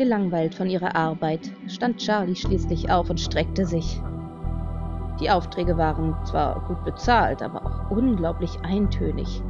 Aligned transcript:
Gelangweilt 0.00 0.54
von 0.54 0.70
ihrer 0.70 0.96
Arbeit 0.96 1.52
stand 1.66 1.98
Charlie 1.98 2.34
schließlich 2.34 2.90
auf 2.90 3.10
und 3.10 3.20
streckte 3.20 3.66
sich. 3.66 4.00
Die 5.20 5.28
Aufträge 5.28 5.76
waren 5.76 6.16
zwar 6.24 6.58
gut 6.66 6.82
bezahlt, 6.84 7.42
aber 7.42 7.66
auch 7.66 7.90
unglaublich 7.90 8.58
eintönig. 8.62 9.42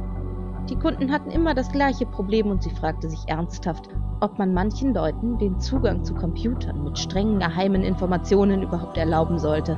Die 0.69 0.75
Kunden 0.75 1.09
hatten 1.13 1.31
immer 1.31 1.53
das 1.53 1.71
gleiche 1.71 2.05
Problem 2.05 2.47
und 2.47 2.61
sie 2.63 2.69
fragte 2.69 3.09
sich 3.09 3.29
ernsthaft, 3.29 3.87
ob 4.19 4.37
man 4.39 4.53
manchen 4.53 4.93
Leuten 4.93 5.37
den 5.37 5.57
Zugang 5.61 6.03
zu 6.03 6.13
Computern 6.13 6.83
mit 6.83 6.99
strengen 6.99 7.39
geheimen 7.39 7.83
Informationen 7.83 8.61
überhaupt 8.61 8.97
erlauben 8.97 9.39
sollte. 9.39 9.77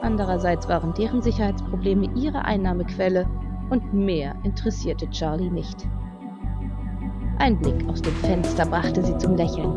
Andererseits 0.00 0.70
waren 0.70 0.94
deren 0.94 1.20
Sicherheitsprobleme 1.20 2.08
ihre 2.14 2.46
Einnahmequelle 2.46 3.28
und 3.68 3.92
mehr 3.92 4.36
interessierte 4.42 5.10
Charlie 5.10 5.50
nicht. 5.50 5.86
Ein 7.40 7.56
Blick 7.56 7.88
aus 7.88 8.02
dem 8.02 8.12
Fenster 8.16 8.66
brachte 8.66 9.02
sie 9.02 9.16
zum 9.16 9.34
Lächeln. 9.34 9.72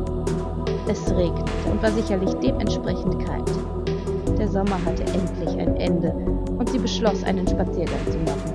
Es 0.86 1.10
regnete 1.10 1.50
und 1.72 1.82
war 1.82 1.92
sicherlich 1.92 2.34
dementsprechend 2.44 3.26
kalt. 3.26 3.50
Der 4.38 4.50
Sommer 4.50 4.78
hatte 4.86 5.04
endlich 5.04 5.58
ein 5.58 5.78
Ende 5.78 6.12
und 6.58 6.70
sie 6.70 6.78
beschloss, 6.78 7.24
einen 7.24 7.48
Spaziergang 7.48 8.06
zu 8.12 8.18
machen. 8.18 8.54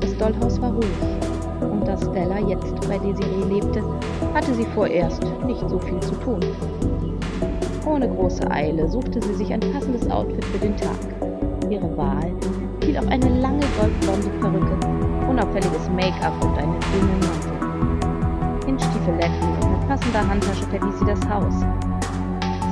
Das 0.00 0.16
Dollhaus 0.16 0.60
war 0.60 0.72
ruhig 0.72 0.86
und 1.60 1.86
da 1.86 1.96
Stella 1.96 2.40
jetzt 2.40 2.74
bei 2.88 2.98
Desiree 2.98 3.54
lebte, 3.54 3.84
hatte 4.34 4.52
sie 4.54 4.66
vorerst 4.74 5.22
nicht 5.46 5.60
so 5.68 5.78
viel 5.78 6.00
zu 6.00 6.16
tun. 6.16 6.40
Ohne 7.86 8.08
große 8.08 8.50
Eile 8.50 8.88
suchte 8.88 9.22
sie 9.22 9.34
sich 9.34 9.52
ein 9.52 9.60
passendes 9.60 10.10
Outfit 10.10 10.44
für 10.46 10.58
den 10.58 10.76
Tag. 10.76 10.98
Ihre 11.70 11.96
Wahl 11.96 12.32
fiel 12.80 12.98
auf 12.98 13.06
eine 13.06 13.40
lange 13.40 13.64
goldblonde 13.78 14.28
Perücke 14.40 14.97
unauffälliges 15.28 15.88
Make-up 15.90 16.32
und 16.42 16.58
einen 16.58 16.80
dünnen 16.80 17.20
Mantel. 17.20 18.68
In 18.68 18.78
Stiefeletten 18.78 19.48
und 19.62 19.70
mit 19.70 19.88
passender 19.88 20.26
Handtasche 20.26 20.66
verließ 20.66 20.98
sie 20.98 21.04
das 21.04 21.28
Haus. 21.28 21.54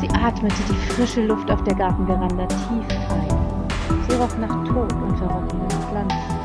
Sie 0.00 0.08
atmete 0.10 0.62
die 0.68 0.92
frische 0.92 1.26
Luft 1.26 1.50
auf 1.50 1.62
der 1.64 1.74
Gartenveranda 1.74 2.46
tief 2.46 2.86
ein. 3.10 3.66
Sie 4.08 4.14
roch 4.16 4.36
nach 4.38 4.64
Tod 4.64 4.92
und 4.92 5.16
verrottenden 5.16 5.70
Pflanzen. 5.70 6.36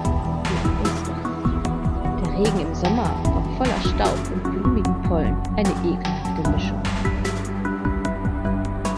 Der 2.23 2.37
Regen 2.37 2.59
im 2.59 2.75
Sommer 2.75 3.11
war 3.25 3.43
voller 3.57 3.81
Staub 3.81 4.17
und 4.33 4.43
blumigen 4.51 5.01
Pollen, 5.03 5.37
eine 5.55 5.69
ekelhafte 5.83 6.51
Mischung. 6.51 6.81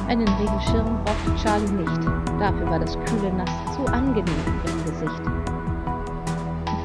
Einen 0.08 0.28
Regenschirm 0.28 0.98
brauchte 1.04 1.36
Charlie 1.42 1.72
nicht, 1.72 2.06
dafür 2.40 2.70
war 2.70 2.80
das 2.80 2.94
kühle 3.06 3.34
Nass 3.34 3.50
zu 3.76 3.92
angenehm 3.92 4.28
im 4.66 4.86
Gesicht. 4.86 5.43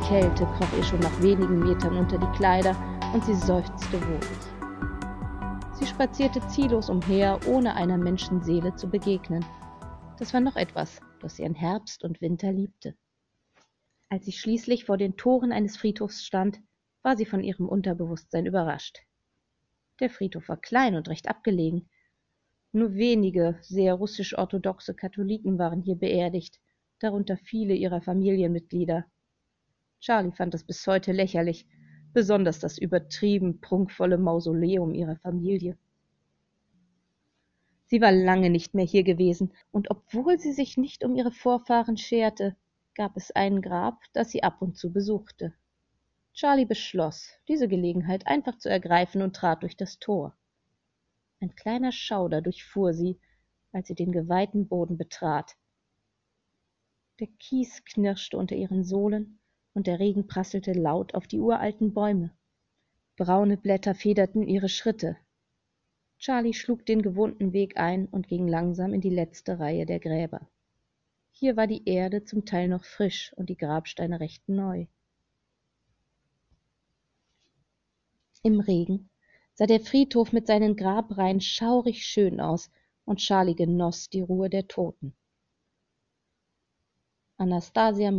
Kälte 0.09 0.47
kroch 0.47 0.79
ihr 0.79 0.85
schon 0.85 1.01
nach 1.01 1.21
wenigen 1.21 1.59
Metern 1.59 1.99
unter 1.99 2.17
die 2.17 2.39
Kleider 2.39 2.75
und 3.13 3.23
sie 3.27 3.35
seufzte 3.35 4.01
wohlig. 4.01 4.39
Sie 5.75 5.85
spazierte 5.85 6.41
ziellos 6.49 6.89
umher, 6.89 7.39
ohne 7.47 7.75
einer 7.75 7.99
Menschenseele 7.99 8.75
zu 8.75 8.89
begegnen. 8.89 9.45
Das 10.19 10.33
war 10.33 10.41
noch 10.41 10.57
etwas, 10.57 11.03
das 11.21 11.37
sie 11.37 11.45
an 11.45 11.55
Herbst 11.55 12.05
und 12.05 12.23
Winter 12.23 12.51
liebte. 12.51 12.97
Als 14.09 14.25
sie 14.25 14.33
schließlich 14.33 14.87
vor 14.87 14.97
den 14.97 15.19
Toren 15.19 15.53
eines 15.53 15.77
Friedhofs 15.77 16.25
stand, 16.25 16.59
war 17.03 17.19
sie 17.19 17.27
von 17.27 17.45
ihrem 17.45 17.69
Unterbewusstsein 17.69 18.47
überrascht. 18.47 19.01
Der 20.01 20.09
Friedhof 20.09 20.49
war 20.49 20.57
klein 20.57 20.95
und 20.95 21.11
recht 21.11 21.29
abgelegen. 21.29 21.91
Nur 22.73 22.95
wenige 22.95 23.59
sehr 23.61 23.93
russisch-orthodoxe 23.93 24.95
Katholiken 24.95 25.59
waren 25.59 25.83
hier 25.83 25.97
beerdigt, 25.97 26.61
darunter 26.99 27.37
viele 27.37 27.75
ihrer 27.75 28.01
Familienmitglieder. 28.01 29.05
Charlie 30.01 30.33
fand 30.33 30.55
es 30.55 30.65
bis 30.65 30.87
heute 30.87 31.13
lächerlich, 31.13 31.67
besonders 32.13 32.59
das 32.59 32.79
übertrieben 32.79 33.61
prunkvolle 33.61 34.19
Mausoleum 34.19 34.95
ihrer 34.95 35.17
Familie. 35.17 35.77
Sie 37.87 38.01
war 38.01 38.13
lange 38.13 38.51
nicht 38.51 38.75
mehr 38.75 38.85
hier 38.85 39.03
gewesen, 39.03 39.53
und 39.71 39.91
obwohl 39.91 40.39
sie 40.39 40.53
sich 40.53 40.77
nicht 40.77 41.05
um 41.05 41.17
ihre 41.17 41.33
Vorfahren 41.33 41.97
scherte, 41.97 42.55
gab 42.95 43.17
es 43.17 43.31
ein 43.31 43.63
Grab, 43.63 44.03
das 44.13 44.31
sie 44.31 44.43
ab 44.43 44.61
und 44.61 44.77
zu 44.77 44.93
besuchte. 44.93 45.55
Charlie 46.35 46.67
beschloss, 46.67 47.31
diese 47.49 47.67
Gelegenheit 47.67 48.27
einfach 48.27 48.59
zu 48.59 48.69
ergreifen 48.69 49.23
und 49.23 49.35
trat 49.35 49.63
durch 49.63 49.77
das 49.77 49.99
Tor. 49.99 50.37
Ein 51.41 51.55
kleiner 51.55 51.93
Schauder 51.93 52.43
durchfuhr 52.43 52.93
sie, 52.93 53.19
als 53.73 53.89
sie 53.89 53.95
den 53.95 54.13
geweihten 54.13 54.69
Boden 54.69 54.99
betrat. 54.99 55.57
Der 57.21 57.29
Kies 57.39 57.85
knirschte 57.85 58.37
unter 58.37 58.55
ihren 58.55 58.85
Sohlen, 58.85 59.38
und 59.79 59.87
der 59.87 60.01
Regen 60.01 60.27
prasselte 60.27 60.73
laut 60.73 61.15
auf 61.15 61.29
die 61.29 61.39
uralten 61.39 61.95
Bäume. 61.95 62.33
Braune 63.17 63.57
Blätter 63.57 63.95
federten 63.95 64.43
ihre 64.43 64.69
Schritte. 64.69 65.17
Charlie 66.19 66.53
schlug 66.53 66.85
den 66.85 67.01
gewohnten 67.01 67.53
Weg 67.53 67.77
ein 67.77 68.07
und 68.07 68.27
ging 68.27 68.49
langsam 68.49 68.93
in 68.93 69.01
die 69.01 69.09
letzte 69.09 69.61
Reihe 69.61 69.87
der 69.87 70.01
Gräber. 70.01 70.49
Hier 71.31 71.57
war 71.57 71.69
die 71.69 71.89
Erde 71.89 72.25
zum 72.25 72.45
Teil 72.45 72.67
noch 72.67 72.83
frisch 72.83 73.33
und 73.37 73.51
die 73.51 73.57
Grabsteine 73.57 74.19
recht 74.19 74.49
neu. 74.49 74.87
Im 78.43 78.59
Regen 78.59 79.09
sah 79.55 79.67
der 79.67 79.79
Friedhof 79.79 80.33
mit 80.33 80.49
seinen 80.49 80.75
Grabreihen 80.75 81.41
schaurig 81.41 82.05
schön 82.05 82.41
aus, 82.41 82.69
und 83.05 83.21
Charlie 83.21 83.55
genoss 83.55 84.11
die 84.11 84.23
Ruhe 84.23 84.51
der 84.51 84.67
Toten. 84.67 85.15
Anastasia 87.37 88.11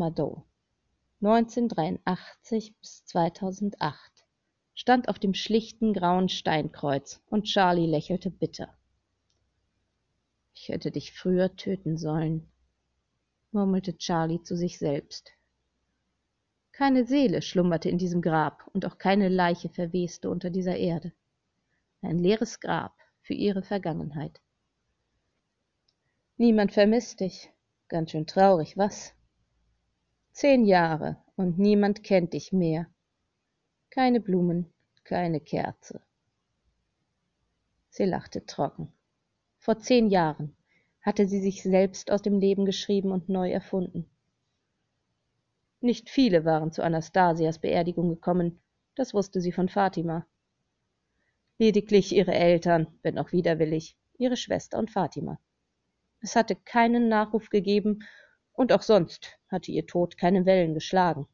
1983 1.21 2.77
bis 2.79 3.03
2008, 3.03 4.25
stand 4.73 5.09
auf 5.09 5.19
dem 5.19 5.33
schlichten 5.33 5.91
grauen 5.91 6.29
Steinkreuz, 6.29 7.21
und 7.29 7.43
Charlie 7.43 7.87
lächelte 7.87 8.31
bitter. 8.31 8.73
Ich 10.53 10.69
hätte 10.69 10.91
dich 10.91 11.11
früher 11.11 11.57
töten 11.57 11.97
sollen, 11.97 12.49
murmelte 13.51 13.97
Charlie 13.97 14.41
zu 14.43 14.55
sich 14.55 14.79
selbst. 14.79 15.33
Keine 16.71 17.03
Seele 17.05 17.41
schlummerte 17.41 17.89
in 17.89 17.97
diesem 17.97 18.21
Grab, 18.21 18.69
und 18.73 18.85
auch 18.85 18.97
keine 18.97 19.27
Leiche 19.27 19.67
verweste 19.67 20.29
unter 20.29 20.49
dieser 20.49 20.77
Erde. 20.77 21.11
Ein 22.01 22.17
leeres 22.17 22.61
Grab 22.61 22.93
für 23.23 23.33
ihre 23.33 23.61
Vergangenheit. 23.61 24.39
Niemand 26.37 26.71
vermißt 26.71 27.19
dich. 27.19 27.51
Ganz 27.89 28.11
schön 28.11 28.25
traurig, 28.25 28.77
was? 28.77 29.13
Zehn 30.31 30.65
Jahre 30.65 31.17
und 31.35 31.59
niemand 31.59 32.03
kennt 32.03 32.33
dich 32.33 32.53
mehr. 32.53 32.87
Keine 33.89 34.19
Blumen, 34.21 34.71
keine 35.03 35.39
Kerze. 35.39 36.01
Sie 37.89 38.05
lachte 38.05 38.45
trocken. 38.45 38.93
Vor 39.57 39.79
zehn 39.79 40.09
Jahren 40.09 40.55
hatte 41.01 41.27
sie 41.27 41.41
sich 41.41 41.63
selbst 41.63 42.11
aus 42.11 42.21
dem 42.21 42.39
Leben 42.39 42.65
geschrieben 42.65 43.11
und 43.11 43.29
neu 43.29 43.51
erfunden. 43.51 44.09
Nicht 45.81 46.09
viele 46.09 46.45
waren 46.45 46.71
zu 46.71 46.83
Anastasias 46.83 47.59
Beerdigung 47.59 48.09
gekommen, 48.09 48.59
das 48.95 49.13
wusste 49.13 49.41
sie 49.41 49.51
von 49.51 49.69
Fatima. 49.69 50.25
Lediglich 51.57 52.13
ihre 52.13 52.33
Eltern, 52.33 52.87
wenn 53.01 53.17
auch 53.17 53.31
widerwillig, 53.31 53.97
ihre 54.17 54.37
Schwester 54.37 54.77
und 54.77 54.91
Fatima. 54.91 55.39
Es 56.21 56.35
hatte 56.35 56.55
keinen 56.55 57.07
Nachruf 57.07 57.49
gegeben 57.49 58.03
und 58.59 58.73
auch 58.73 58.81
sonst 58.81 59.39
hatte 59.47 59.71
ihr 59.71 59.87
Tod 59.87 60.17
keine 60.17 60.45
Wellen 60.45 60.73
geschlagen. 60.73 61.29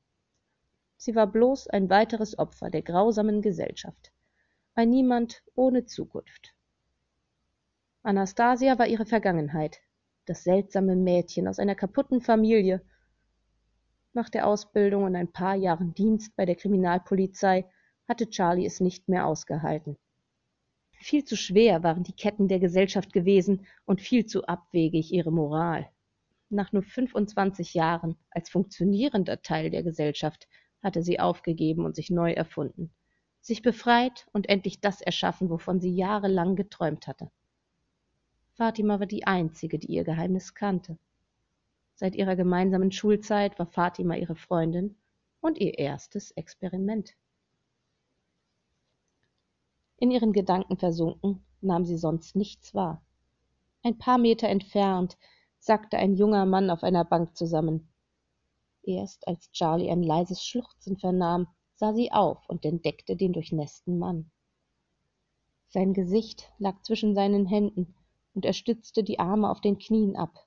Sie 0.95 1.15
war 1.15 1.25
bloß 1.25 1.67
ein 1.69 1.89
weiteres 1.89 2.37
Opfer 2.37 2.69
der 2.69 2.83
grausamen 2.83 3.41
Gesellschaft, 3.41 4.13
ein 4.75 4.91
Niemand 4.91 5.41
ohne 5.55 5.87
Zukunft. 5.87 6.53
Anastasia 8.03 8.77
war 8.77 8.85
ihre 8.85 9.07
Vergangenheit, 9.07 9.79
das 10.25 10.43
seltsame 10.43 10.95
Mädchen 10.95 11.47
aus 11.47 11.57
einer 11.57 11.73
kaputten 11.73 12.21
Familie. 12.21 12.79
Nach 14.13 14.29
der 14.29 14.45
Ausbildung 14.45 15.05
und 15.05 15.15
ein 15.15 15.31
paar 15.31 15.55
Jahren 15.55 15.95
Dienst 15.95 16.35
bei 16.35 16.45
der 16.45 16.55
Kriminalpolizei 16.55 17.65
hatte 18.07 18.29
Charlie 18.29 18.67
es 18.67 18.81
nicht 18.81 19.09
mehr 19.09 19.25
ausgehalten. 19.25 19.97
Viel 20.99 21.25
zu 21.25 21.35
schwer 21.35 21.81
waren 21.81 22.03
die 22.03 22.13
Ketten 22.15 22.47
der 22.47 22.59
Gesellschaft 22.59 23.13
gewesen 23.13 23.65
und 23.85 23.99
viel 23.99 24.27
zu 24.27 24.45
abwegig 24.45 25.11
ihre 25.11 25.31
Moral. 25.31 25.89
Nach 26.49 26.71
nur 26.71 26.83
25 26.83 27.73
Jahren 27.73 28.17
als 28.29 28.49
funktionierender 28.49 29.41
Teil 29.41 29.69
der 29.69 29.83
Gesellschaft 29.83 30.47
hatte 30.83 31.01
sie 31.01 31.19
aufgegeben 31.19 31.85
und 31.85 31.95
sich 31.95 32.11
neu 32.11 32.31
erfunden, 32.31 32.93
sich 33.41 33.61
befreit 33.61 34.27
und 34.31 34.47
endlich 34.47 34.79
das 34.79 35.01
erschaffen, 35.01 35.49
wovon 35.49 35.79
sie 35.79 35.95
jahrelang 35.95 36.55
geträumt 36.55 37.07
hatte. 37.07 37.31
Fatima 38.53 38.99
war 38.99 39.07
die 39.07 39.25
einzige, 39.25 39.79
die 39.79 39.87
ihr 39.87 40.03
Geheimnis 40.03 40.53
kannte. 40.53 40.97
Seit 41.95 42.15
ihrer 42.15 42.35
gemeinsamen 42.35 42.91
Schulzeit 42.91 43.57
war 43.57 43.65
Fatima 43.65 44.15
ihre 44.15 44.35
Freundin 44.35 44.95
und 45.41 45.57
ihr 45.57 45.77
erstes 45.77 46.31
Experiment. 46.31 47.15
In 49.97 50.11
ihren 50.11 50.33
Gedanken 50.33 50.77
versunken, 50.77 51.43
nahm 51.61 51.85
sie 51.85 51.97
sonst 51.97 52.35
nichts 52.35 52.73
wahr. 52.75 53.01
Ein 53.81 53.97
paar 53.97 54.17
Meter 54.17 54.47
entfernt 54.49 55.17
sackte 55.65 55.97
ein 55.97 56.13
junger 56.13 56.45
Mann 56.45 56.69
auf 56.69 56.83
einer 56.83 57.03
Bank 57.03 57.35
zusammen. 57.35 57.89
Erst 58.83 59.27
als 59.27 59.49
Charlie 59.51 59.89
ein 59.89 60.03
leises 60.03 60.45
Schluchzen 60.45 60.95
vernahm, 60.95 61.47
sah 61.73 61.91
sie 61.93 62.11
auf 62.11 62.47
und 62.47 62.65
entdeckte 62.65 63.15
den 63.15 63.33
durchnäßten 63.33 63.97
Mann. 63.97 64.29
Sein 65.69 65.93
Gesicht 65.93 66.51
lag 66.59 66.79
zwischen 66.83 67.15
seinen 67.15 67.47
Händen, 67.47 67.95
und 68.35 68.45
er 68.45 68.53
stützte 68.53 69.03
die 69.03 69.17
Arme 69.17 69.49
auf 69.49 69.59
den 69.59 69.79
Knien 69.79 70.15
ab. 70.15 70.45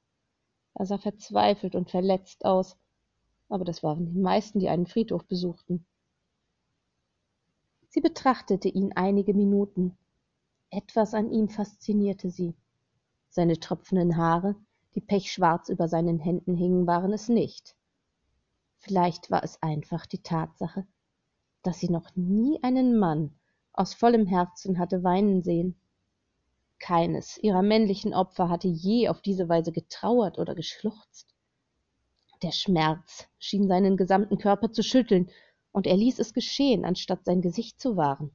Er 0.75 0.87
sah 0.87 0.99
verzweifelt 0.99 1.75
und 1.75 1.91
verletzt 1.91 2.45
aus, 2.45 2.77
aber 3.49 3.65
das 3.65 3.83
waren 3.83 4.07
die 4.07 4.21
meisten, 4.21 4.61
die 4.61 4.69
einen 4.69 4.87
Friedhof 4.87 5.25
besuchten. 5.25 5.85
Sie 7.89 8.01
betrachtete 8.01 8.69
ihn 8.69 8.93
einige 8.95 9.35
Minuten. 9.35 9.99
Etwas 10.71 11.13
an 11.13 11.33
ihm 11.33 11.49
faszinierte 11.49 12.31
sie. 12.31 12.55
Seine 13.31 13.59
tropfenden 13.59 14.17
Haare, 14.17 14.55
die 14.99 15.07
pechschwarz 15.07 15.69
über 15.69 15.87
seinen 15.87 16.19
Händen 16.19 16.57
hingen, 16.57 16.89
waren 16.89 17.13
es 17.13 17.29
nicht. 17.29 17.77
Vielleicht 18.79 19.31
war 19.31 19.45
es 19.45 19.63
einfach 19.63 20.07
die 20.07 20.25
Tatsache, 20.25 20.89
dass 21.63 21.79
sie 21.79 21.89
noch 21.89 22.17
nie 22.17 22.61
einen 22.65 22.99
Mann 22.99 23.39
aus 23.73 23.95
vollem 23.95 24.27
Herzen 24.27 24.77
hatte 24.81 25.05
weinen 25.05 25.45
sehen. 25.45 25.77
Keines 26.81 27.39
ihrer 27.39 27.63
männlichen 27.63 28.13
Opfer 28.13 28.49
hatte 28.49 28.67
je 28.67 29.09
auf 29.09 29.23
diese 29.23 29.49
Weise 29.49 29.71
getrauert 29.71 30.37
oder 30.37 30.57
geschluchzt. 30.57 31.33
Der 32.43 32.51
Schmerz 32.51 33.29
schien 33.39 33.69
seinen 33.69 33.97
gesamten 33.97 34.37
Körper 34.37 34.73
zu 34.73 34.83
schütteln, 34.83 35.31
und 35.71 35.87
er 35.87 35.97
ließ 35.97 36.19
es 36.19 36.35
geschehen, 36.35 36.85
anstatt 36.85 37.25
sein 37.25 37.41
Gesicht 37.41 37.81
zu 37.81 37.97
wahren. 37.97 38.33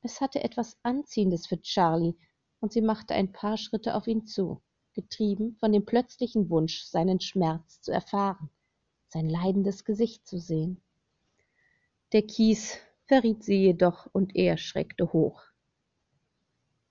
Es 0.00 0.22
hatte 0.22 0.42
etwas 0.42 0.78
Anziehendes 0.82 1.46
für 1.46 1.60
Charlie, 1.60 2.14
und 2.60 2.72
sie 2.72 2.80
machte 2.80 3.12
ein 3.12 3.30
paar 3.30 3.58
Schritte 3.58 3.94
auf 3.94 4.06
ihn 4.06 4.24
zu, 4.24 4.62
getrieben 4.96 5.54
von 5.60 5.70
dem 5.72 5.84
plötzlichen 5.84 6.50
Wunsch, 6.50 6.82
seinen 6.82 7.20
Schmerz 7.20 7.80
zu 7.80 7.92
erfahren, 7.92 8.50
sein 9.06 9.28
leidendes 9.28 9.84
Gesicht 9.84 10.26
zu 10.26 10.40
sehen. 10.40 10.80
Der 12.12 12.22
Kies 12.22 12.78
verriet 13.04 13.44
sie 13.44 13.58
jedoch, 13.58 14.08
und 14.12 14.34
er 14.34 14.56
schreckte 14.56 15.12
hoch. 15.12 15.42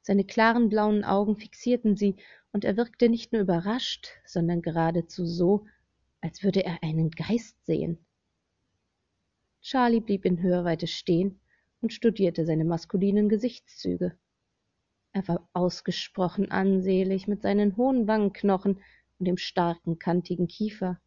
Seine 0.02 0.24
klaren 0.24 0.70
blauen 0.70 1.04
Augen 1.04 1.36
fixierten 1.36 1.98
sie, 1.98 2.16
und 2.54 2.64
er 2.64 2.78
wirkte 2.78 3.10
nicht 3.10 3.34
nur 3.34 3.42
überrascht, 3.42 4.12
sondern 4.26 4.62
geradezu 4.62 5.26
so, 5.26 5.66
als 6.22 6.44
würde 6.44 6.64
er 6.64 6.82
einen 6.84 7.12
Geist 7.12 7.58
sehen. 7.66 7.98
Charlie 9.62 10.00
blieb 10.00 10.26
in 10.26 10.42
Hörweite 10.42 10.88
stehen 10.88 11.40
und 11.82 11.92
studierte 11.92 12.46
seine 12.46 12.66
maskulinen 12.66 13.30
Gesichtszüge. 13.30 14.18
Er 15.16 15.26
war 15.30 15.48
ausgesprochen 15.54 16.52
ansehlich 16.52 17.26
mit 17.26 17.42
seinen 17.42 17.78
hohen 17.78 18.06
Wangenknochen 18.06 18.82
und 19.18 19.26
dem 19.26 19.38
starken, 19.38 19.98
kantigen 19.98 20.50
Kiefer. 20.50 21.00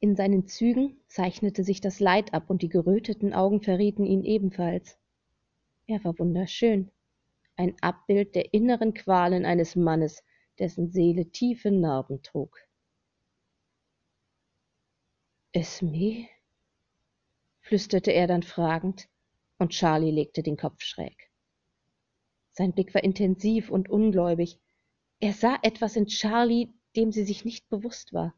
In 0.00 0.16
seinen 0.16 0.46
Zügen 0.46 1.00
zeichnete 1.08 1.64
sich 1.64 1.80
das 1.80 1.98
Leid 1.98 2.34
ab, 2.34 2.50
und 2.50 2.60
die 2.60 2.68
geröteten 2.68 3.32
Augen 3.32 3.62
verrieten 3.62 4.04
ihn 4.04 4.22
ebenfalls. 4.22 4.98
Er 5.86 6.04
war 6.04 6.18
wunderschön, 6.18 6.90
ein 7.56 7.74
Abbild 7.80 8.34
der 8.34 8.52
inneren 8.52 8.92
Qualen 8.92 9.46
eines 9.46 9.74
Mannes, 9.74 10.22
dessen 10.58 10.90
Seele 10.90 11.30
tiefe 11.30 11.70
Narben 11.70 12.22
trug. 12.22 12.58
Esme? 15.52 16.28
flüsterte 17.62 18.12
er 18.12 18.26
dann 18.26 18.42
fragend, 18.42 19.08
und 19.58 19.70
Charlie 19.70 20.10
legte 20.10 20.42
den 20.42 20.58
Kopf 20.58 20.82
schräg. 20.82 21.31
Sein 22.52 22.72
Blick 22.72 22.94
war 22.94 23.02
intensiv 23.02 23.70
und 23.70 23.88
ungläubig. 23.88 24.60
Er 25.20 25.32
sah 25.32 25.58
etwas 25.62 25.96
in 25.96 26.06
Charlie, 26.06 26.72
dem 26.96 27.12
sie 27.12 27.24
sich 27.24 27.44
nicht 27.44 27.68
bewusst 27.68 28.12
war. 28.12 28.34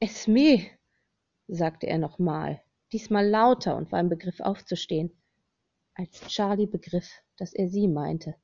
Esme, 0.00 0.66
sagte 1.46 1.86
er 1.86 1.98
nochmal, 1.98 2.60
diesmal 2.92 3.28
lauter 3.28 3.76
und 3.76 3.92
war 3.92 4.00
im 4.00 4.08
Begriff 4.08 4.40
aufzustehen, 4.40 5.12
als 5.94 6.20
Charlie 6.26 6.66
begriff, 6.66 7.08
dass 7.36 7.52
er 7.52 7.68
sie 7.68 7.86
meinte. 7.86 8.34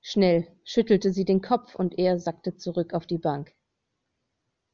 Schnell 0.00 0.46
schüttelte 0.64 1.12
sie 1.12 1.24
den 1.24 1.42
Kopf 1.42 1.74
und 1.74 1.98
er 1.98 2.18
sackte 2.18 2.56
zurück 2.56 2.94
auf 2.94 3.06
die 3.06 3.18
Bank. 3.18 3.54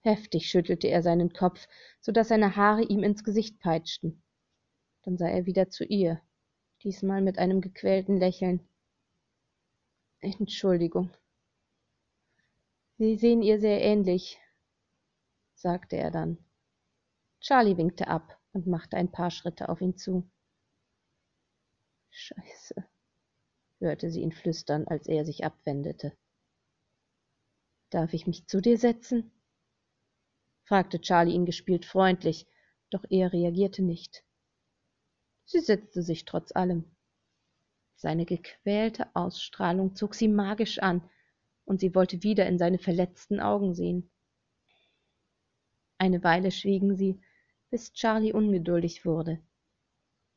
Heftig 0.00 0.46
schüttelte 0.46 0.86
er 0.88 1.02
seinen 1.02 1.32
Kopf, 1.32 1.66
so 2.00 2.12
dass 2.12 2.28
seine 2.28 2.56
Haare 2.56 2.82
ihm 2.84 3.02
ins 3.02 3.24
Gesicht 3.24 3.58
peitschten. 3.58 4.22
Dann 5.02 5.16
sah 5.16 5.28
er 5.28 5.46
wieder 5.46 5.70
zu 5.70 5.84
ihr, 5.84 6.20
diesmal 6.84 7.22
mit 7.22 7.38
einem 7.38 7.60
gequälten 7.60 8.18
Lächeln. 8.18 8.60
Entschuldigung. 10.20 11.10
Sie 12.98 13.16
sehen 13.16 13.42
ihr 13.42 13.58
sehr 13.58 13.82
ähnlich, 13.82 14.38
sagte 15.54 15.96
er 15.96 16.10
dann. 16.10 16.38
Charlie 17.40 17.76
winkte 17.76 18.08
ab 18.08 18.38
und 18.52 18.66
machte 18.66 18.96
ein 18.96 19.10
paar 19.10 19.30
Schritte 19.30 19.68
auf 19.68 19.80
ihn 19.80 19.96
zu. 19.96 20.30
Scheiße, 22.10 22.86
hörte 23.80 24.10
sie 24.10 24.20
ihn 24.20 24.32
flüstern, 24.32 24.86
als 24.86 25.08
er 25.08 25.24
sich 25.24 25.44
abwendete. 25.44 26.16
Darf 27.90 28.12
ich 28.12 28.26
mich 28.26 28.46
zu 28.46 28.60
dir 28.60 28.78
setzen? 28.78 29.32
fragte 30.64 31.00
Charlie 31.00 31.34
ihn 31.34 31.44
gespielt 31.44 31.84
freundlich, 31.84 32.46
doch 32.90 33.04
er 33.10 33.32
reagierte 33.32 33.82
nicht. 33.82 34.23
Sie 35.46 35.60
setzte 35.60 36.02
sich 36.02 36.24
trotz 36.24 36.52
allem. 36.52 36.84
Seine 37.96 38.26
gequälte 38.26 39.06
Ausstrahlung 39.14 39.94
zog 39.94 40.14
sie 40.14 40.28
magisch 40.28 40.78
an, 40.78 41.02
und 41.64 41.80
sie 41.80 41.94
wollte 41.94 42.22
wieder 42.22 42.46
in 42.46 42.58
seine 42.58 42.78
verletzten 42.78 43.40
Augen 43.40 43.74
sehen. 43.74 44.10
Eine 45.98 46.22
Weile 46.22 46.50
schwiegen 46.50 46.96
sie, 46.96 47.20
bis 47.70 47.92
Charlie 47.92 48.32
ungeduldig 48.32 49.06
wurde. 49.06 49.40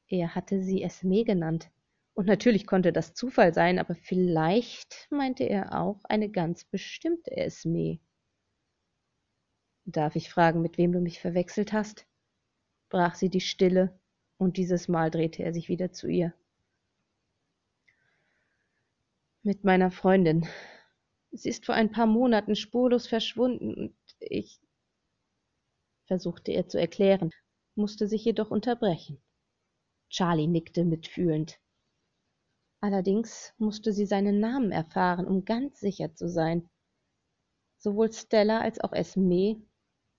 Er 0.07 0.35
hatte 0.35 0.63
sie 0.63 0.83
Esme 0.83 1.25
genannt, 1.25 1.69
und 2.13 2.25
natürlich 2.25 2.65
konnte 2.65 2.93
das 2.93 3.13
Zufall 3.13 3.53
sein, 3.53 3.77
aber 3.77 3.95
vielleicht 3.95 5.07
meinte 5.11 5.43
er 5.43 5.79
auch 5.79 6.03
eine 6.05 6.29
ganz 6.29 6.63
bestimmte 6.63 7.35
Esme. 7.35 7.99
Darf 9.85 10.15
ich 10.15 10.29
fragen, 10.29 10.61
mit 10.61 10.77
wem 10.77 10.91
du 10.91 10.99
mich 10.99 11.19
verwechselt 11.19 11.73
hast? 11.73 12.07
brach 12.89 13.15
sie 13.15 13.29
die 13.29 13.41
Stille, 13.41 13.99
und 14.37 14.57
dieses 14.57 14.87
Mal 14.87 15.11
drehte 15.11 15.43
er 15.43 15.53
sich 15.53 15.69
wieder 15.69 15.91
zu 15.91 16.07
ihr. 16.07 16.33
Mit 19.43 19.63
meiner 19.63 19.91
Freundin. 19.91 20.47
Sie 21.31 21.49
ist 21.49 21.65
vor 21.65 21.75
ein 21.75 21.91
paar 21.91 22.07
Monaten 22.07 22.55
spurlos 22.55 23.07
verschwunden, 23.07 23.73
und 23.73 23.95
ich 24.19 24.59
versuchte 26.05 26.51
er 26.51 26.67
zu 26.67 26.79
erklären, 26.79 27.31
musste 27.75 28.07
sich 28.07 28.23
jedoch 28.25 28.49
unterbrechen. 28.49 29.21
Charlie 30.09 30.47
nickte 30.47 30.85
mitfühlend. 30.85 31.59
Allerdings 32.79 33.53
musste 33.57 33.91
sie 33.91 34.05
seinen 34.05 34.39
Namen 34.39 34.71
erfahren, 34.71 35.27
um 35.27 35.45
ganz 35.45 35.79
sicher 35.79 36.13
zu 36.15 36.29
sein. 36.29 36.69
Sowohl 37.77 38.11
Stella 38.11 38.61
als 38.61 38.79
auch 38.79 38.93
Esme 38.93 39.61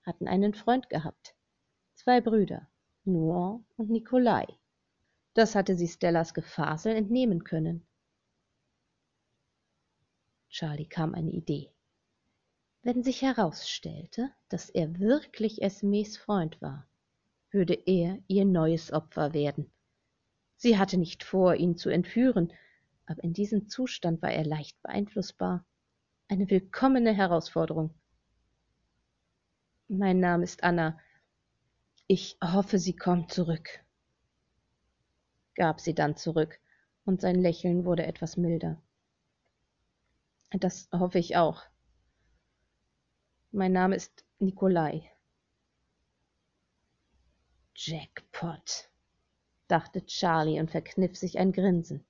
hatten 0.05 0.27
einen 0.27 0.53
Freund 0.53 0.89
gehabt. 0.89 1.35
Zwei 1.95 2.21
Brüder, 2.21 2.69
Noir 3.05 3.63
und 3.77 3.89
Nikolai. 3.89 4.45
Das 5.33 5.55
hatte 5.55 5.75
sie 5.75 5.87
Stellas 5.87 6.33
Gefasel 6.33 6.95
entnehmen 6.95 7.43
können. 7.43 7.85
Charlie 10.49 10.87
kam 10.87 11.13
eine 11.13 11.31
Idee. 11.31 11.71
Wenn 12.81 13.03
sich 13.03 13.21
herausstellte, 13.21 14.31
dass 14.49 14.69
er 14.69 14.99
wirklich 14.99 15.61
Esmes 15.61 16.17
Freund 16.17 16.61
war, 16.61 16.87
würde 17.51 17.73
er 17.73 18.19
ihr 18.27 18.45
neues 18.45 18.91
Opfer 18.91 19.33
werden. 19.33 19.71
Sie 20.55 20.77
hatte 20.77 20.97
nicht 20.97 21.23
vor, 21.23 21.55
ihn 21.55 21.77
zu 21.77 21.89
entführen, 21.89 22.51
aber 23.05 23.23
in 23.23 23.33
diesem 23.33 23.69
Zustand 23.69 24.21
war 24.21 24.31
er 24.31 24.45
leicht 24.45 24.81
beeinflussbar. 24.81 25.65
Eine 26.27 26.49
willkommene 26.49 27.13
Herausforderung. 27.13 27.93
Mein 29.87 30.19
Name 30.19 30.43
ist 30.43 30.63
Anna. 30.63 30.99
Ich 32.11 32.39
hoffe, 32.43 32.79
Sie 32.79 32.95
kommt 32.95 33.31
zurück, 33.31 33.85
gab 35.53 35.79
sie 35.79 35.93
dann 35.93 36.17
zurück, 36.17 36.59
und 37.05 37.21
sein 37.21 37.35
Lächeln 37.35 37.85
wurde 37.85 38.07
etwas 38.07 38.35
milder. 38.35 38.81
Das 40.49 40.89
hoffe 40.91 41.19
ich 41.19 41.37
auch. 41.37 41.61
Mein 43.51 43.73
Name 43.73 43.95
ist 43.95 44.25
Nikolai. 44.39 45.11
Jackpot, 47.75 48.89
dachte 49.67 50.03
Charlie 50.07 50.59
und 50.59 50.71
verkniff 50.71 51.15
sich 51.15 51.37
ein 51.37 51.51
Grinsen. 51.51 52.03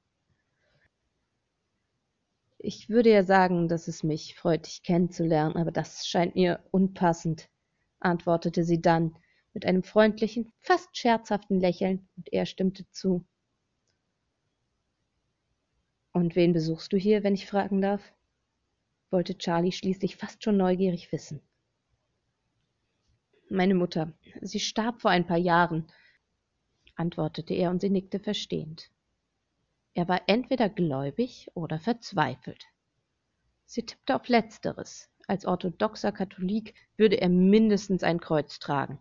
Ich 2.58 2.88
würde 2.88 3.12
ja 3.12 3.26
sagen, 3.26 3.68
dass 3.68 3.90
es 3.90 4.04
mich 4.04 4.36
freut, 4.36 4.66
dich 4.66 4.82
kennenzulernen, 4.82 5.58
aber 5.58 5.72
das 5.72 6.08
scheint 6.08 6.36
mir 6.36 6.64
unpassend 6.72 7.50
antwortete 8.00 8.64
sie 8.64 8.82
dann 8.82 9.14
mit 9.54 9.66
einem 9.66 9.84
freundlichen, 9.84 10.52
fast 10.60 10.96
scherzhaften 10.98 11.60
Lächeln, 11.60 12.08
und 12.18 12.32
er 12.32 12.46
stimmte 12.46 12.90
zu. 12.92 13.26
Und 16.12 16.36
wen 16.36 16.54
besuchst 16.54 16.92
du 16.94 16.98
hier, 16.98 17.24
wenn 17.24 17.34
ich 17.34 17.48
fragen 17.48 17.82
darf? 17.82 18.02
wollte 19.12 19.38
Charlie 19.38 19.72
schließlich 19.72 20.18
fast 20.18 20.44
schon 20.44 20.58
neugierig 20.58 21.12
wissen. 21.12 21.42
Meine 23.50 23.74
Mutter. 23.74 24.14
Sie 24.42 24.60
starb 24.60 25.02
vor 25.02 25.10
ein 25.10 25.26
paar 25.26 25.38
Jahren, 25.38 25.92
antwortete 26.96 27.56
er, 27.56 27.72
und 27.72 27.82
sie 27.82 27.90
nickte 27.90 28.20
verstehend. 28.20 28.92
Er 29.96 30.08
war 30.08 30.22
entweder 30.28 30.70
gläubig 30.70 31.50
oder 31.56 31.80
verzweifelt. 31.80 32.66
Sie 33.66 33.84
tippte 33.84 34.16
auf 34.16 34.28
letzteres. 34.28 35.10
Als 35.28 35.46
orthodoxer 35.46 36.12
Katholik 36.12 36.76
würde 36.98 37.20
er 37.20 37.30
mindestens 37.30 38.04
ein 38.04 38.20
Kreuz 38.20 38.60
tragen. 38.60 39.00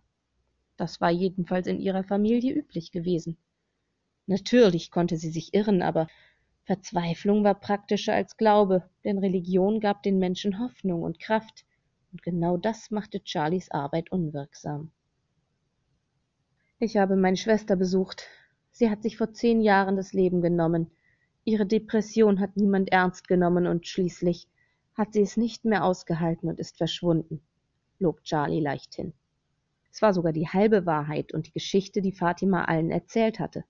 Das 0.79 1.01
war 1.01 1.11
jedenfalls 1.11 1.67
in 1.67 1.81
ihrer 1.81 2.05
Familie 2.05 2.55
üblich 2.55 2.93
gewesen. 2.93 3.37
Natürlich 4.27 4.91
konnte 4.91 5.17
sie 5.17 5.31
sich 5.31 5.53
irren, 5.53 5.83
aber 5.83 6.07
Verzweiflung 6.65 7.45
war 7.45 7.59
praktischer 7.59 8.15
als 8.15 8.37
Glaube, 8.37 8.89
denn 9.03 9.19
Religion 9.19 9.81
gab 9.81 10.03
den 10.03 10.19
Menschen 10.19 10.61
Hoffnung 10.61 11.03
und 11.03 11.19
Kraft, 11.19 11.67
und 12.13 12.23
genau 12.23 12.57
das 12.57 12.91
machte 12.91 13.21
Charlies 13.25 13.71
Arbeit 13.71 14.13
unwirksam. 14.13 14.93
Ich 16.79 16.97
habe 16.97 17.17
meine 17.17 17.37
Schwester 17.37 17.75
besucht. 17.75 18.27
Sie 18.71 18.89
hat 18.89 19.03
sich 19.03 19.17
vor 19.17 19.33
zehn 19.33 19.61
Jahren 19.61 19.97
das 19.97 20.13
Leben 20.13 20.43
genommen. 20.43 20.91
Ihre 21.45 21.67
Depression 21.67 22.39
hat 22.39 22.57
niemand 22.57 22.93
ernst 22.93 23.27
genommen 23.27 23.67
und 23.67 23.87
schließlich 23.89 24.47
hat 24.95 25.13
sie 25.13 25.23
es 25.23 25.37
nicht 25.37 25.65
mehr 25.65 25.85
ausgehalten 25.85 26.49
und 26.49 26.61
ist 26.61 26.79
verschwunden, 26.79 27.41
log 27.99 28.23
Charlie 28.23 28.61
leichthin. 28.61 29.13
Es 29.91 30.03
war 30.03 30.13
sogar 30.13 30.33
die 30.33 30.49
halbe 30.49 30.87
Wahrheit 30.87 31.33
und 31.33 31.47
die 31.47 31.53
Geschichte, 31.53 32.03
die 32.03 32.13
Fatima 32.13 32.65
allen 32.65 32.91
erzählt 32.91 33.41
hatte. 33.41 33.65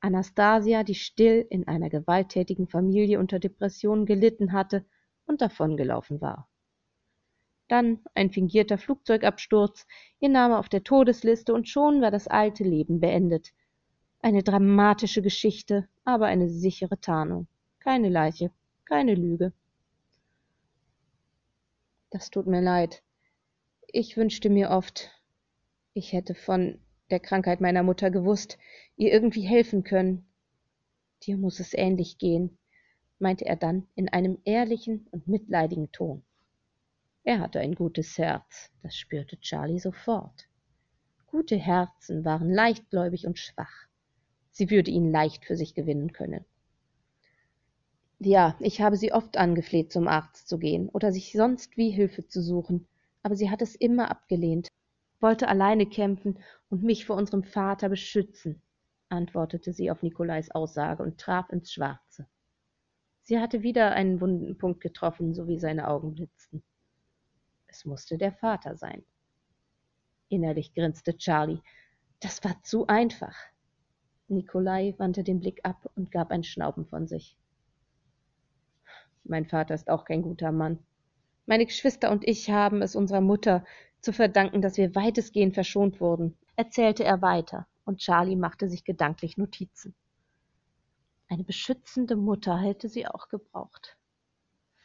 Anastasia, 0.00 0.82
die 0.84 0.94
still 0.94 1.46
in 1.48 1.66
einer 1.66 1.88
gewalttätigen 1.88 2.68
Familie 2.68 3.18
unter 3.18 3.38
Depressionen 3.38 4.04
gelitten 4.04 4.52
hatte 4.52 4.84
und 5.26 5.40
davongelaufen 5.40 6.20
war. 6.20 6.48
Dann 7.68 8.00
ein 8.12 8.30
fingierter 8.30 8.76
Flugzeugabsturz, 8.76 9.86
ihr 10.20 10.28
Name 10.28 10.58
auf 10.58 10.68
der 10.68 10.84
Todesliste 10.84 11.54
und 11.54 11.68
schon 11.68 12.02
war 12.02 12.10
das 12.10 12.28
alte 12.28 12.64
Leben 12.64 13.00
beendet. 13.00 13.54
Eine 14.20 14.42
dramatische 14.42 15.22
Geschichte, 15.22 15.88
aber 16.04 16.26
eine 16.26 16.50
sichere 16.50 17.00
Tarnung. 17.00 17.46
Keine 17.80 18.10
Leiche, 18.10 18.50
keine 18.84 19.14
Lüge. 19.14 19.52
Das 22.10 22.30
tut 22.30 22.46
mir 22.46 22.60
leid. 22.60 23.02
Ich 23.96 24.16
wünschte 24.16 24.50
mir 24.50 24.70
oft, 24.70 25.12
ich 25.92 26.12
hätte 26.12 26.34
von 26.34 26.80
der 27.10 27.20
Krankheit 27.20 27.60
meiner 27.60 27.84
Mutter 27.84 28.10
gewusst, 28.10 28.58
ihr 28.96 29.12
irgendwie 29.12 29.42
helfen 29.42 29.84
können. 29.84 30.26
Dir 31.22 31.36
muss 31.36 31.60
es 31.60 31.74
ähnlich 31.74 32.18
gehen, 32.18 32.58
meinte 33.20 33.44
er 33.44 33.54
dann 33.54 33.86
in 33.94 34.08
einem 34.08 34.38
ehrlichen 34.42 35.06
und 35.12 35.28
mitleidigen 35.28 35.92
Ton. 35.92 36.24
Er 37.22 37.38
hatte 37.38 37.60
ein 37.60 37.76
gutes 37.76 38.18
Herz, 38.18 38.72
das 38.82 38.96
spürte 38.96 39.38
Charlie 39.38 39.78
sofort. 39.78 40.48
Gute 41.28 41.56
Herzen 41.56 42.24
waren 42.24 42.50
leichtgläubig 42.52 43.28
und 43.28 43.38
schwach. 43.38 43.86
Sie 44.50 44.70
würde 44.70 44.90
ihn 44.90 45.12
leicht 45.12 45.44
für 45.44 45.54
sich 45.54 45.72
gewinnen 45.72 46.12
können. 46.12 46.44
Ja, 48.18 48.56
ich 48.58 48.80
habe 48.80 48.96
sie 48.96 49.12
oft 49.12 49.36
angefleht, 49.36 49.92
zum 49.92 50.08
Arzt 50.08 50.48
zu 50.48 50.58
gehen 50.58 50.88
oder 50.88 51.12
sich 51.12 51.30
sonst 51.30 51.76
wie 51.76 51.90
Hilfe 51.90 52.26
zu 52.26 52.42
suchen, 52.42 52.88
aber 53.24 53.34
sie 53.34 53.50
hat 53.50 53.62
es 53.62 53.74
immer 53.74 54.10
abgelehnt, 54.10 54.68
wollte 55.18 55.48
alleine 55.48 55.86
kämpfen 55.86 56.38
und 56.68 56.82
mich 56.82 57.06
vor 57.06 57.16
unserem 57.16 57.42
Vater 57.42 57.88
beschützen, 57.88 58.60
antwortete 59.08 59.72
sie 59.72 59.90
auf 59.90 60.02
Nikolais 60.02 60.50
Aussage 60.50 61.02
und 61.02 61.18
traf 61.18 61.50
ins 61.50 61.72
Schwarze. 61.72 62.28
Sie 63.22 63.40
hatte 63.40 63.62
wieder 63.62 63.92
einen 63.92 64.20
wunden 64.20 64.58
Punkt 64.58 64.82
getroffen, 64.82 65.32
so 65.32 65.48
wie 65.48 65.58
seine 65.58 65.88
Augen 65.88 66.14
blitzten. 66.14 66.62
Es 67.66 67.86
musste 67.86 68.18
der 68.18 68.32
Vater 68.32 68.76
sein. 68.76 69.02
Innerlich 70.28 70.74
grinste 70.74 71.16
Charlie. 71.16 71.62
Das 72.20 72.44
war 72.44 72.62
zu 72.62 72.86
einfach. 72.86 73.34
Nikolai 74.28 74.94
wandte 74.98 75.24
den 75.24 75.40
Blick 75.40 75.60
ab 75.64 75.90
und 75.96 76.10
gab 76.10 76.30
ein 76.30 76.44
Schnauben 76.44 76.84
von 76.86 77.06
sich. 77.06 77.38
Mein 79.24 79.46
Vater 79.46 79.74
ist 79.74 79.88
auch 79.88 80.04
kein 80.04 80.20
guter 80.20 80.52
Mann. 80.52 80.78
Meine 81.46 81.66
Geschwister 81.66 82.10
und 82.10 82.26
ich 82.26 82.50
haben 82.50 82.80
es 82.80 82.96
unserer 82.96 83.20
Mutter 83.20 83.64
zu 84.00 84.12
verdanken, 84.12 84.62
dass 84.62 84.78
wir 84.78 84.94
weitestgehend 84.94 85.54
verschont 85.54 86.00
wurden, 86.00 86.38
erzählte 86.56 87.04
er 87.04 87.20
weiter, 87.20 87.66
und 87.84 87.98
Charlie 87.98 88.36
machte 88.36 88.68
sich 88.68 88.84
gedanklich 88.84 89.36
Notizen. 89.36 89.94
Eine 91.28 91.44
beschützende 91.44 92.16
Mutter 92.16 92.58
hätte 92.58 92.88
sie 92.88 93.06
auch 93.06 93.28
gebraucht. 93.28 93.98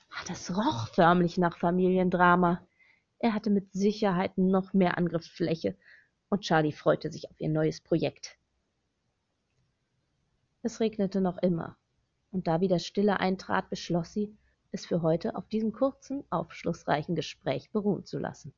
Ah, 0.10 0.24
das 0.28 0.56
roch 0.58 0.88
förmlich 0.89 1.38
nach 1.38 1.58
Familiendrama. 1.58 2.66
Er 3.20 3.34
hatte 3.34 3.50
mit 3.50 3.72
Sicherheit 3.72 4.38
noch 4.38 4.74
mehr 4.74 4.98
Angriffsfläche, 4.98 5.78
und 6.30 6.42
Charlie 6.42 6.74
freute 6.74 7.12
sich 7.12 7.30
auf 7.30 7.39
ihr 7.39 7.50
neues 7.50 7.82
Projekt. 7.82 8.38
Es 10.62 10.82
regnete 10.82 11.22
noch 11.22 11.38
immer, 11.38 11.78
und 12.32 12.48
da 12.48 12.60
wieder 12.60 12.80
Stille 12.80 13.20
eintrat, 13.20 13.70
beschloss 13.70 14.12
sie, 14.12 14.36
es 14.72 14.86
für 14.86 15.02
heute 15.02 15.36
auf 15.36 15.48
diesem 15.48 15.72
kurzen, 15.72 16.24
aufschlussreichen 16.30 17.16
Gespräch 17.16 17.72
beruhen 17.72 18.06
zu 18.06 18.20
lassen. 18.20 18.54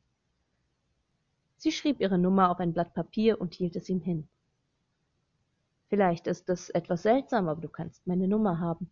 Sie 1.58 1.72
schrieb 1.72 2.00
ihre 2.00 2.18
Nummer 2.18 2.50
auf 2.50 2.60
ein 2.60 2.74
Blatt 2.74 2.94
Papier 2.94 3.40
und 3.40 3.54
hielt 3.54 3.76
es 3.76 3.90
ihm 3.90 4.02
hin. 4.02 4.28
Vielleicht 5.90 6.28
ist 6.28 6.50
es 6.50 6.70
etwas 6.70 7.04
seltsam, 7.04 7.48
aber 7.48 7.62
du 7.62 7.70
kannst 7.70 8.08
meine 8.08 8.28
Nummer 8.28 8.60
haben. 8.60 8.90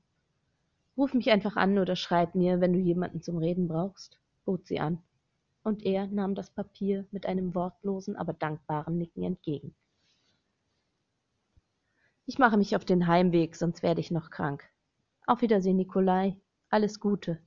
Ruf 0.98 1.14
mich 1.14 1.32
einfach 1.32 1.56
an 1.56 1.78
oder 1.80 1.96
schreib 1.96 2.36
mir, 2.36 2.62
wenn 2.62 2.74
du 2.74 2.80
jemanden 2.80 3.22
zum 3.22 3.38
Reden 3.38 3.68
brauchst, 3.68 4.20
bot 4.46 4.68
sie 4.68 4.80
an 4.80 5.02
und 5.64 5.86
er 5.86 6.08
nahm 6.08 6.36
das 6.36 6.50
Papier 6.50 7.06
mit 7.12 7.26
einem 7.26 7.54
wortlosen, 7.54 8.16
aber 8.16 8.34
dankbaren 8.34 8.98
Nicken 8.98 9.24
entgegen. 9.24 9.76
Ich 12.26 12.38
mache 12.38 12.58
mich 12.58 12.76
auf 12.76 12.86
den 12.86 13.08
Heimweg, 13.08 13.56
sonst 13.56 13.84
werde 13.84 14.02
ich 14.02 14.12
noch 14.12 14.30
krank. 14.30 14.64
Auf 15.26 15.42
Wiedersehen, 15.42 15.78
Nikolai. 15.78 16.36
Alles 16.70 17.00
Gute. 17.00 17.42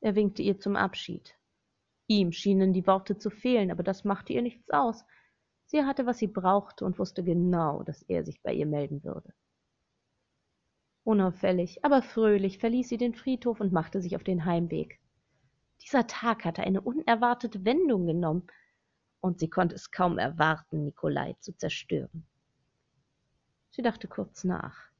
Er 0.00 0.14
winkte 0.14 0.42
ihr 0.42 0.60
zum 0.60 0.76
Abschied. 0.76 1.38
Ihm 2.06 2.32
schienen 2.32 2.74
die 2.74 2.86
Worte 2.86 3.16
zu 3.16 3.30
fehlen, 3.30 3.70
aber 3.70 3.82
das 3.82 4.04
machte 4.04 4.34
ihr 4.34 4.42
nichts 4.42 4.68
aus. 4.70 5.06
Sie 5.64 5.82
hatte, 5.82 6.04
was 6.04 6.18
sie 6.18 6.26
brauchte 6.26 6.84
und 6.84 6.98
wusste 6.98 7.24
genau, 7.24 7.82
dass 7.82 8.02
er 8.02 8.24
sich 8.24 8.42
bei 8.42 8.52
ihr 8.52 8.66
melden 8.66 9.02
würde. 9.04 9.32
Unauffällig, 11.04 11.82
aber 11.82 12.02
fröhlich 12.02 12.58
verließ 12.58 12.90
sie 12.90 12.98
den 12.98 13.14
Friedhof 13.14 13.58
und 13.60 13.72
machte 13.72 14.02
sich 14.02 14.16
auf 14.16 14.22
den 14.22 14.44
Heimweg. 14.44 15.00
Dieser 15.80 16.06
Tag 16.06 16.44
hatte 16.44 16.62
eine 16.62 16.82
unerwartete 16.82 17.64
Wendung 17.64 18.06
genommen, 18.06 18.46
und 19.20 19.38
sie 19.38 19.48
konnte 19.48 19.76
es 19.76 19.90
kaum 19.90 20.18
erwarten, 20.18 20.84
Nikolai 20.84 21.36
zu 21.40 21.56
zerstören. 21.56 22.26
Sie 23.70 23.82
dachte 23.82 24.08
kurz 24.08 24.44
nach. 24.44 24.91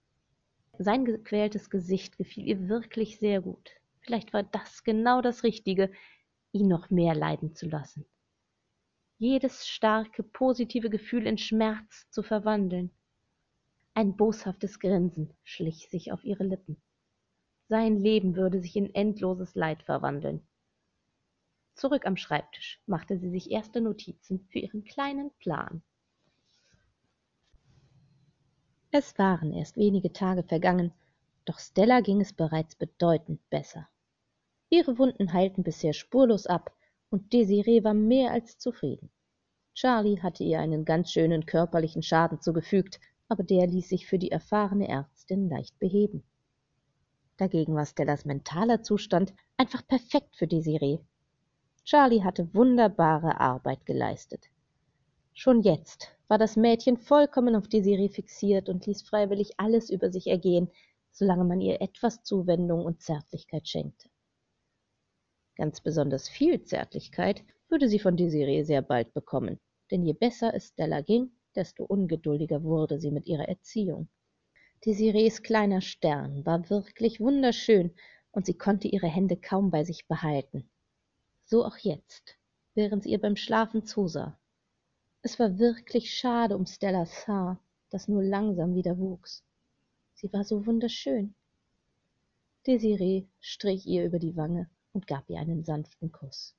Sein 0.78 1.04
gequältes 1.04 1.70
Gesicht 1.70 2.16
gefiel 2.16 2.46
ihr 2.46 2.68
wirklich 2.68 3.18
sehr 3.18 3.40
gut. 3.40 3.70
Vielleicht 4.00 4.32
war 4.32 4.42
das 4.42 4.84
genau 4.84 5.20
das 5.20 5.44
Richtige, 5.44 5.92
ihn 6.52 6.68
noch 6.68 6.90
mehr 6.90 7.14
leiden 7.14 7.54
zu 7.54 7.68
lassen. 7.68 8.06
Jedes 9.18 9.68
starke, 9.68 10.22
positive 10.22 10.90
Gefühl 10.90 11.26
in 11.26 11.38
Schmerz 11.38 12.08
zu 12.10 12.22
verwandeln. 12.22 12.90
Ein 13.94 14.16
boshaftes 14.16 14.80
Grinsen 14.80 15.32
schlich 15.44 15.88
sich 15.90 16.10
auf 16.10 16.24
ihre 16.24 16.44
Lippen. 16.44 16.80
Sein 17.68 17.96
Leben 17.98 18.34
würde 18.34 18.60
sich 18.60 18.74
in 18.74 18.94
endloses 18.94 19.54
Leid 19.54 19.82
verwandeln. 19.82 20.46
Zurück 21.74 22.06
am 22.06 22.16
Schreibtisch 22.16 22.80
machte 22.86 23.18
sie 23.18 23.30
sich 23.30 23.50
erste 23.50 23.80
Notizen 23.80 24.46
für 24.50 24.58
ihren 24.58 24.84
kleinen 24.84 25.30
Plan. 25.38 25.82
Es 28.94 29.16
waren 29.16 29.54
erst 29.54 29.78
wenige 29.78 30.12
Tage 30.12 30.42
vergangen, 30.42 30.92
doch 31.46 31.58
Stella 31.58 32.00
ging 32.00 32.20
es 32.20 32.34
bereits 32.34 32.76
bedeutend 32.76 33.40
besser. 33.48 33.88
Ihre 34.68 34.98
Wunden 34.98 35.32
heilten 35.32 35.62
bisher 35.62 35.94
spurlos 35.94 36.46
ab, 36.46 36.76
und 37.08 37.32
Desiree 37.32 37.84
war 37.84 37.94
mehr 37.94 38.32
als 38.32 38.58
zufrieden. 38.58 39.10
Charlie 39.72 40.20
hatte 40.20 40.44
ihr 40.44 40.60
einen 40.60 40.84
ganz 40.84 41.10
schönen 41.10 41.46
körperlichen 41.46 42.02
Schaden 42.02 42.42
zugefügt, 42.42 43.00
aber 43.28 43.42
der 43.42 43.66
ließ 43.66 43.88
sich 43.88 44.06
für 44.06 44.18
die 44.18 44.30
erfahrene 44.30 44.88
Ärztin 44.88 45.48
leicht 45.48 45.78
beheben. 45.78 46.22
Dagegen 47.38 47.74
war 47.74 47.86
Stellas 47.86 48.26
mentaler 48.26 48.82
Zustand 48.82 49.32
einfach 49.56 49.86
perfekt 49.88 50.36
für 50.36 50.46
Desiree. 50.46 50.98
Charlie 51.84 52.24
hatte 52.24 52.52
wunderbare 52.54 53.40
Arbeit 53.40 53.86
geleistet. 53.86 54.50
Schon 55.34 55.62
jetzt 55.62 56.08
war 56.28 56.38
das 56.38 56.56
Mädchen 56.56 56.96
vollkommen 56.96 57.56
auf 57.56 57.68
Desiree 57.68 58.08
fixiert 58.08 58.68
und 58.68 58.86
ließ 58.86 59.02
freiwillig 59.02 59.52
alles 59.58 59.90
über 59.90 60.10
sich 60.10 60.26
ergehen, 60.26 60.70
solange 61.10 61.44
man 61.44 61.60
ihr 61.60 61.80
etwas 61.80 62.22
Zuwendung 62.22 62.84
und 62.84 63.02
Zärtlichkeit 63.02 63.68
schenkte. 63.68 64.08
Ganz 65.56 65.80
besonders 65.80 66.28
viel 66.28 66.62
Zärtlichkeit 66.62 67.44
würde 67.68 67.88
sie 67.88 67.98
von 67.98 68.16
Desiree 68.16 68.62
sehr 68.62 68.82
bald 68.82 69.12
bekommen, 69.14 69.60
denn 69.90 70.04
je 70.04 70.12
besser 70.12 70.54
es 70.54 70.68
Stella 70.68 71.00
ging, 71.00 71.30
desto 71.54 71.84
ungeduldiger 71.84 72.62
wurde 72.62 72.98
sie 72.98 73.10
mit 73.10 73.26
ihrer 73.26 73.48
Erziehung. 73.48 74.08
Desirees 74.84 75.42
kleiner 75.42 75.80
Stern 75.80 76.44
war 76.46 76.70
wirklich 76.70 77.20
wunderschön, 77.20 77.94
und 78.30 78.46
sie 78.46 78.54
konnte 78.56 78.88
ihre 78.88 79.08
Hände 79.08 79.36
kaum 79.36 79.70
bei 79.70 79.84
sich 79.84 80.06
behalten 80.08 80.70
so 81.52 81.66
auch 81.66 81.76
jetzt, 81.76 82.38
während 82.74 83.02
sie 83.02 83.10
ihr 83.10 83.20
beim 83.20 83.36
Schlafen 83.36 83.84
zusah. 83.84 84.40
Es 85.24 85.38
war 85.38 85.60
wirklich 85.60 86.12
schade 86.12 86.56
um 86.56 86.66
Stellas 86.66 87.28
Haar, 87.28 87.60
das 87.90 88.08
nur 88.08 88.24
langsam 88.24 88.74
wieder 88.74 88.98
wuchs. 88.98 89.44
Sie 90.14 90.32
war 90.32 90.42
so 90.42 90.66
wunderschön. 90.66 91.34
Desiree 92.66 93.28
strich 93.38 93.86
ihr 93.86 94.04
über 94.04 94.18
die 94.18 94.36
Wange 94.36 94.68
und 94.92 95.06
gab 95.06 95.30
ihr 95.30 95.38
einen 95.38 95.64
sanften 95.64 96.10
Kuss. 96.10 96.56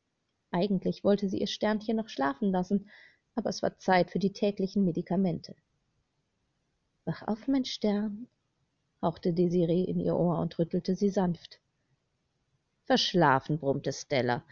Eigentlich 0.49 1.03
wollte 1.03 1.27
sie 1.27 1.39
ihr 1.39 1.47
Sternchen 1.47 1.97
noch 1.97 2.07
schlafen 2.07 2.51
lassen, 2.51 2.89
aber 3.35 3.49
es 3.49 3.61
war 3.61 3.77
Zeit 3.79 4.11
für 4.11 4.19
die 4.19 4.31
täglichen 4.31 4.85
Medikamente. 4.85 5.55
Wach 7.03 7.27
auf, 7.27 7.49
mein 7.49 7.65
Stern, 7.65 8.27
hauchte 9.01 9.33
Desiree 9.33 9.83
in 9.83 9.99
ihr 9.99 10.15
Ohr 10.15 10.39
und 10.39 10.57
rüttelte 10.57 10.95
sie 10.95 11.09
sanft. 11.09 11.59
Verschlafen, 12.85 13.59
brummte 13.59 13.91
Stella, 13.91 14.45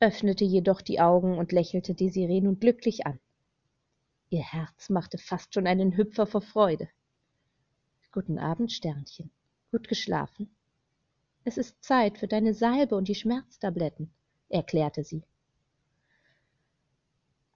öffnete 0.00 0.44
jedoch 0.44 0.80
die 0.80 1.00
Augen 1.00 1.36
und 1.36 1.52
lächelte 1.52 1.94
Desiree 1.94 2.40
nun 2.40 2.58
glücklich 2.58 3.06
an. 3.06 3.20
Ihr 4.32 4.44
Herz 4.44 4.90
machte 4.90 5.18
fast 5.18 5.52
schon 5.52 5.66
einen 5.66 5.96
Hüpfer 5.96 6.24
vor 6.24 6.40
Freude. 6.40 6.88
Guten 8.12 8.38
Abend, 8.38 8.70
Sternchen. 8.70 9.32
Gut 9.72 9.88
geschlafen? 9.88 10.54
Es 11.42 11.58
ist 11.58 11.82
Zeit 11.82 12.16
für 12.16 12.28
deine 12.28 12.54
Salbe 12.54 12.94
und 12.94 13.08
die 13.08 13.16
Schmerztabletten, 13.16 14.12
erklärte 14.48 15.02
sie. 15.02 15.24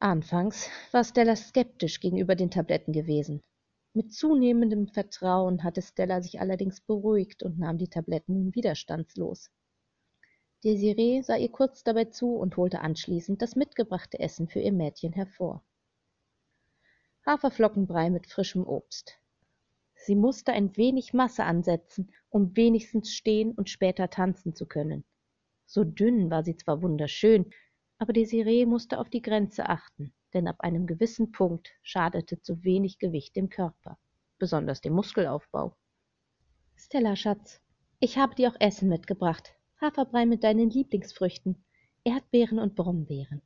Anfangs 0.00 0.68
war 0.90 1.04
Stella 1.04 1.36
skeptisch 1.36 2.00
gegenüber 2.00 2.34
den 2.34 2.50
Tabletten 2.50 2.92
gewesen. 2.92 3.40
Mit 3.92 4.12
zunehmendem 4.12 4.88
Vertrauen 4.88 5.62
hatte 5.62 5.80
Stella 5.80 6.22
sich 6.22 6.40
allerdings 6.40 6.80
beruhigt 6.80 7.44
und 7.44 7.56
nahm 7.56 7.78
die 7.78 7.88
Tabletten 7.88 8.34
nun 8.34 8.54
widerstandslos. 8.56 9.48
Desiree 10.64 11.22
sah 11.22 11.36
ihr 11.36 11.52
kurz 11.52 11.84
dabei 11.84 12.06
zu 12.06 12.34
und 12.34 12.56
holte 12.56 12.80
anschließend 12.80 13.40
das 13.42 13.54
mitgebrachte 13.54 14.18
Essen 14.18 14.48
für 14.48 14.58
ihr 14.58 14.72
Mädchen 14.72 15.12
hervor. 15.12 15.62
Haferflockenbrei 17.26 18.10
mit 18.10 18.26
frischem 18.26 18.66
Obst. 18.66 19.18
Sie 19.94 20.14
musste 20.14 20.52
ein 20.52 20.76
wenig 20.76 21.14
Masse 21.14 21.44
ansetzen, 21.44 22.12
um 22.28 22.56
wenigstens 22.56 23.14
stehen 23.14 23.52
und 23.52 23.70
später 23.70 24.10
tanzen 24.10 24.54
zu 24.54 24.66
können. 24.66 25.04
So 25.66 25.84
dünn 25.84 26.30
war 26.30 26.44
sie 26.44 26.56
zwar 26.56 26.82
wunderschön, 26.82 27.50
aber 27.98 28.12
Desiree 28.12 28.66
musste 28.66 28.98
auf 28.98 29.08
die 29.08 29.22
Grenze 29.22 29.68
achten 29.68 30.12
denn 30.34 30.48
ab 30.48 30.56
einem 30.60 30.86
gewissen 30.86 31.32
Punkt 31.32 31.70
schadete 31.82 32.42
zu 32.42 32.64
wenig 32.64 32.98
Gewicht 32.98 33.36
dem 33.36 33.48
Körper, 33.48 33.98
besonders 34.38 34.80
dem 34.80 34.92
Muskelaufbau. 34.92 35.76
Stella, 36.76 37.16
Schatz, 37.16 37.60
ich 38.00 38.18
habe 38.18 38.34
dir 38.34 38.50
auch 38.50 38.60
Essen 38.60 38.88
mitgebracht. 38.88 39.54
Haferbrei 39.80 40.26
mit 40.26 40.44
deinen 40.44 40.70
Lieblingsfrüchten, 40.70 41.64
Erdbeeren 42.02 42.58
und 42.58 42.74
Brombeeren. 42.74 43.42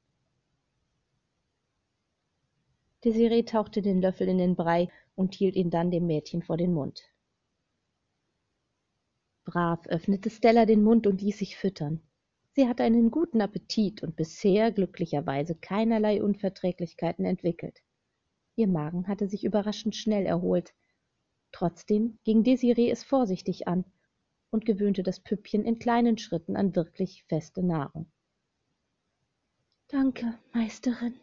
Desiree 3.05 3.45
tauchte 3.45 3.83
den 3.83 4.01
Löffel 4.01 4.29
in 4.29 4.39
den 4.39 4.57
Brei 4.57 4.89
und 5.15 5.35
hielt 5.35 5.57
ihn 5.57 5.71
dann 5.71 5.91
dem 5.91 6.07
Mädchen 6.07 6.43
vor 6.43 6.57
den 6.57 6.73
Mund. 6.73 7.03
Brav 9.45 9.87
öffnete 9.87 10.31
Stella 10.31 10.67
den 10.67 10.83
Mund 10.83 11.07
und 11.07 11.23
ließ 11.23 11.39
sich 11.39 11.57
füttern. 11.57 12.03
Sie 12.53 12.69
hatte 12.69 12.83
einen 12.83 13.11
guten 13.11 13.41
Appetit 13.41 14.03
und 14.03 14.17
bisher 14.17 14.73
glücklicherweise 14.73 15.55
keinerlei 15.55 16.23
Unverträglichkeiten 16.23 17.25
entwickelt. 17.25 17.79
Ihr 18.57 18.67
Magen 18.67 19.07
hatte 19.07 19.29
sich 19.29 19.45
überraschend 19.45 19.95
schnell 19.95 20.27
erholt. 20.27 20.75
Trotzdem 21.53 22.19
ging 22.25 22.43
Desiree 22.43 22.91
es 22.91 23.05
vorsichtig 23.05 23.69
an 23.69 23.85
und 24.51 24.67
gewöhnte 24.67 25.03
das 25.03 25.21
Püppchen 25.21 25.65
in 25.65 25.79
kleinen 25.79 26.19
Schritten 26.19 26.57
an 26.57 26.75
wirklich 26.75 27.25
feste 27.29 27.63
Nahrung. 27.63 28.11
Danke, 29.87 30.39
Meisterin, 30.53 31.15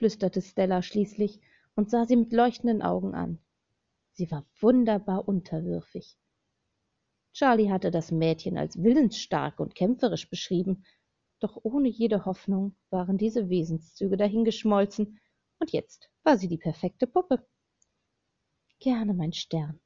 flüsterte 0.00 0.40
Stella 0.40 0.80
schließlich 0.80 1.40
und 1.76 1.90
sah 1.90 2.06
sie 2.06 2.16
mit 2.16 2.32
leuchtenden 2.32 2.80
Augen 2.80 3.14
an. 3.14 3.38
Sie 4.12 4.30
war 4.30 4.46
wunderbar 4.58 5.28
unterwürfig. 5.28 6.16
Charlie 7.34 7.70
hatte 7.70 7.90
das 7.90 8.10
Mädchen 8.10 8.56
als 8.56 8.82
willensstark 8.82 9.60
und 9.60 9.74
kämpferisch 9.74 10.30
beschrieben, 10.30 10.86
doch 11.38 11.58
ohne 11.64 11.88
jede 11.88 12.24
Hoffnung 12.24 12.74
waren 12.88 13.18
diese 13.18 13.50
Wesenszüge 13.50 14.16
dahingeschmolzen, 14.16 15.20
und 15.58 15.70
jetzt 15.70 16.08
war 16.22 16.38
sie 16.38 16.48
die 16.48 16.56
perfekte 16.56 17.06
Puppe. 17.06 17.46
Gerne, 18.78 19.12
mein 19.12 19.34
Stern. 19.34 19.80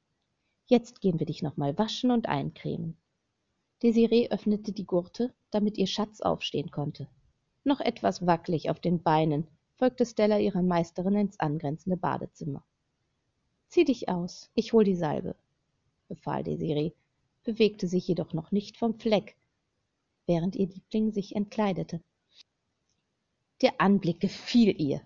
Jetzt 0.65 1.01
gehen 1.01 1.19
wir 1.19 1.25
dich 1.25 1.41
nochmal 1.41 1.77
waschen 1.77 2.11
und 2.11 2.29
eincremen. 2.29 2.95
Desiree 3.83 4.29
öffnete 4.29 4.71
die 4.71 4.85
Gurte, 4.85 5.35
damit 5.51 5.77
ihr 5.77 5.87
Schatz 5.87 6.21
aufstehen 6.21 6.71
konnte. 6.71 7.09
Noch 7.65 7.81
etwas 7.81 8.25
wackelig 8.25 8.69
auf 8.69 8.79
den 8.79 9.03
Beinen 9.03 9.49
folgte 9.77 10.05
Stella 10.05 10.39
ihrer 10.39 10.61
Meisterin 10.61 11.15
ins 11.15 11.39
angrenzende 11.39 11.97
Badezimmer. 11.97 12.63
Zieh 13.67 13.85
dich 13.85 14.09
aus, 14.09 14.49
ich 14.55 14.73
hol 14.73 14.83
die 14.83 14.95
Salbe, 14.95 15.35
befahl 16.07 16.43
Desiree 16.43 16.93
bewegte 17.45 17.87
sich 17.87 18.07
jedoch 18.07 18.33
noch 18.33 18.51
nicht 18.51 18.75
vom 18.75 18.99
Fleck, 18.99 19.37
während 20.25 20.55
ihr 20.55 20.67
Liebling 20.67 21.11
sich 21.11 21.35
entkleidete. 21.35 22.01
Der 23.61 23.79
Anblick 23.79 24.19
gefiel 24.19 24.79
ihr, 24.81 25.01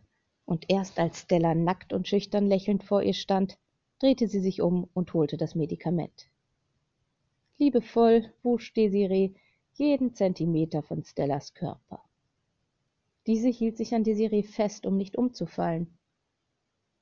und 0.45 0.65
erst 0.69 0.97
als 0.97 1.19
Stella 1.19 1.53
nackt 1.53 1.93
und 1.93 2.07
schüchtern 2.07 2.47
lächelnd 2.47 2.83
vor 2.83 3.03
ihr 3.03 3.13
stand, 3.13 3.59
drehte 3.99 4.27
sie 4.27 4.39
sich 4.39 4.61
um 4.61 4.89
und 4.93 5.13
holte 5.13 5.37
das 5.37 5.53
Medikament. 5.53 6.27
Liebevoll 7.57 8.33
wusch 8.41 8.73
Desiree 8.73 9.33
jeden 9.73 10.15
Zentimeter 10.15 10.81
von 10.81 11.03
Stellas 11.03 11.53
Körper. 11.53 12.01
Diese 13.29 13.49
hielt 13.49 13.77
sich 13.77 13.93
an 13.93 14.03
Desiree 14.03 14.41
fest, 14.41 14.87
um 14.87 14.97
nicht 14.97 15.15
umzufallen. 15.15 15.99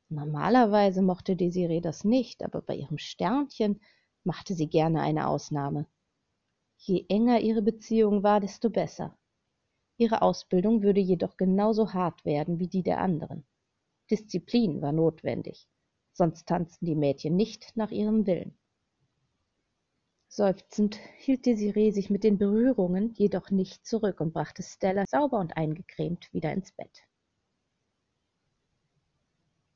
Normalerweise 0.10 1.02
mochte 1.02 1.38
Desiree 1.38 1.80
das 1.80 2.04
nicht, 2.04 2.44
aber 2.44 2.62
bei 2.62 2.76
ihrem 2.76 2.98
Sternchen 2.98 3.80
machte 4.26 4.54
sie 4.54 4.68
gerne 4.68 5.00
eine 5.00 5.30
Ausnahme. 5.30 5.88
Je 6.80 7.06
enger 7.08 7.40
ihre 7.40 7.62
Beziehung 7.62 8.24
war, 8.24 8.42
desto 8.42 8.70
besser. 8.70 9.18
Ihre 9.96 10.22
Ausbildung 10.22 10.84
würde 10.84 11.00
jedoch 11.00 11.38
genauso 11.38 11.94
hart 11.94 12.26
werden 12.26 12.60
wie 12.60 12.68
die 12.68 12.84
der 12.84 13.00
anderen. 13.00 13.46
Disziplin 14.12 14.82
war 14.82 14.92
notwendig, 14.92 15.70
sonst 16.12 16.46
tanzten 16.46 16.88
die 16.88 16.96
Mädchen 16.96 17.38
nicht 17.38 17.72
nach 17.78 17.92
ihrem 17.92 18.28
Willen. 18.28 18.60
Seufzend 20.30 21.00
hielt 21.18 21.46
Desiree 21.46 21.92
sich 21.92 22.10
mit 22.10 22.24
den 22.24 22.38
Berührungen 22.38 23.14
jedoch 23.16 23.50
nicht 23.50 23.86
zurück 23.86 24.20
und 24.20 24.34
brachte 24.34 24.62
Stella 24.62 25.06
sauber 25.08 25.40
und 25.40 25.56
eingecremt 25.56 26.32
wieder 26.34 26.52
ins 26.52 26.72
Bett. 26.74 27.04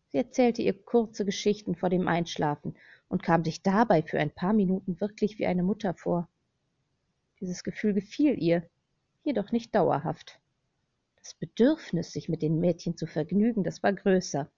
Sie 0.09 0.17
erzählte 0.17 0.61
ihr 0.61 0.73
kurze 0.73 1.23
Geschichten 1.23 1.75
vor 1.75 1.89
dem 1.89 2.09
Einschlafen 2.09 2.75
und 3.07 3.23
kam 3.23 3.45
sich 3.45 3.61
dabei 3.61 4.03
für 4.03 4.19
ein 4.19 4.29
paar 4.29 4.51
Minuten 4.51 4.99
wirklich 4.99 5.39
wie 5.39 5.45
eine 5.45 5.63
Mutter 5.63 5.93
vor. 5.93 6.27
Dieses 7.39 7.63
Gefühl 7.63 7.93
gefiel 7.93 8.37
ihr, 8.37 8.69
jedoch 9.23 9.53
nicht 9.53 9.73
dauerhaft. 9.73 10.39
Das 11.15 11.33
Bedürfnis, 11.33 12.11
sich 12.11 12.27
mit 12.27 12.41
den 12.41 12.59
Mädchen 12.59 12.97
zu 12.97 13.07
vergnügen, 13.07 13.63
das 13.63 13.83
war 13.83 13.93
größer. 13.93 14.51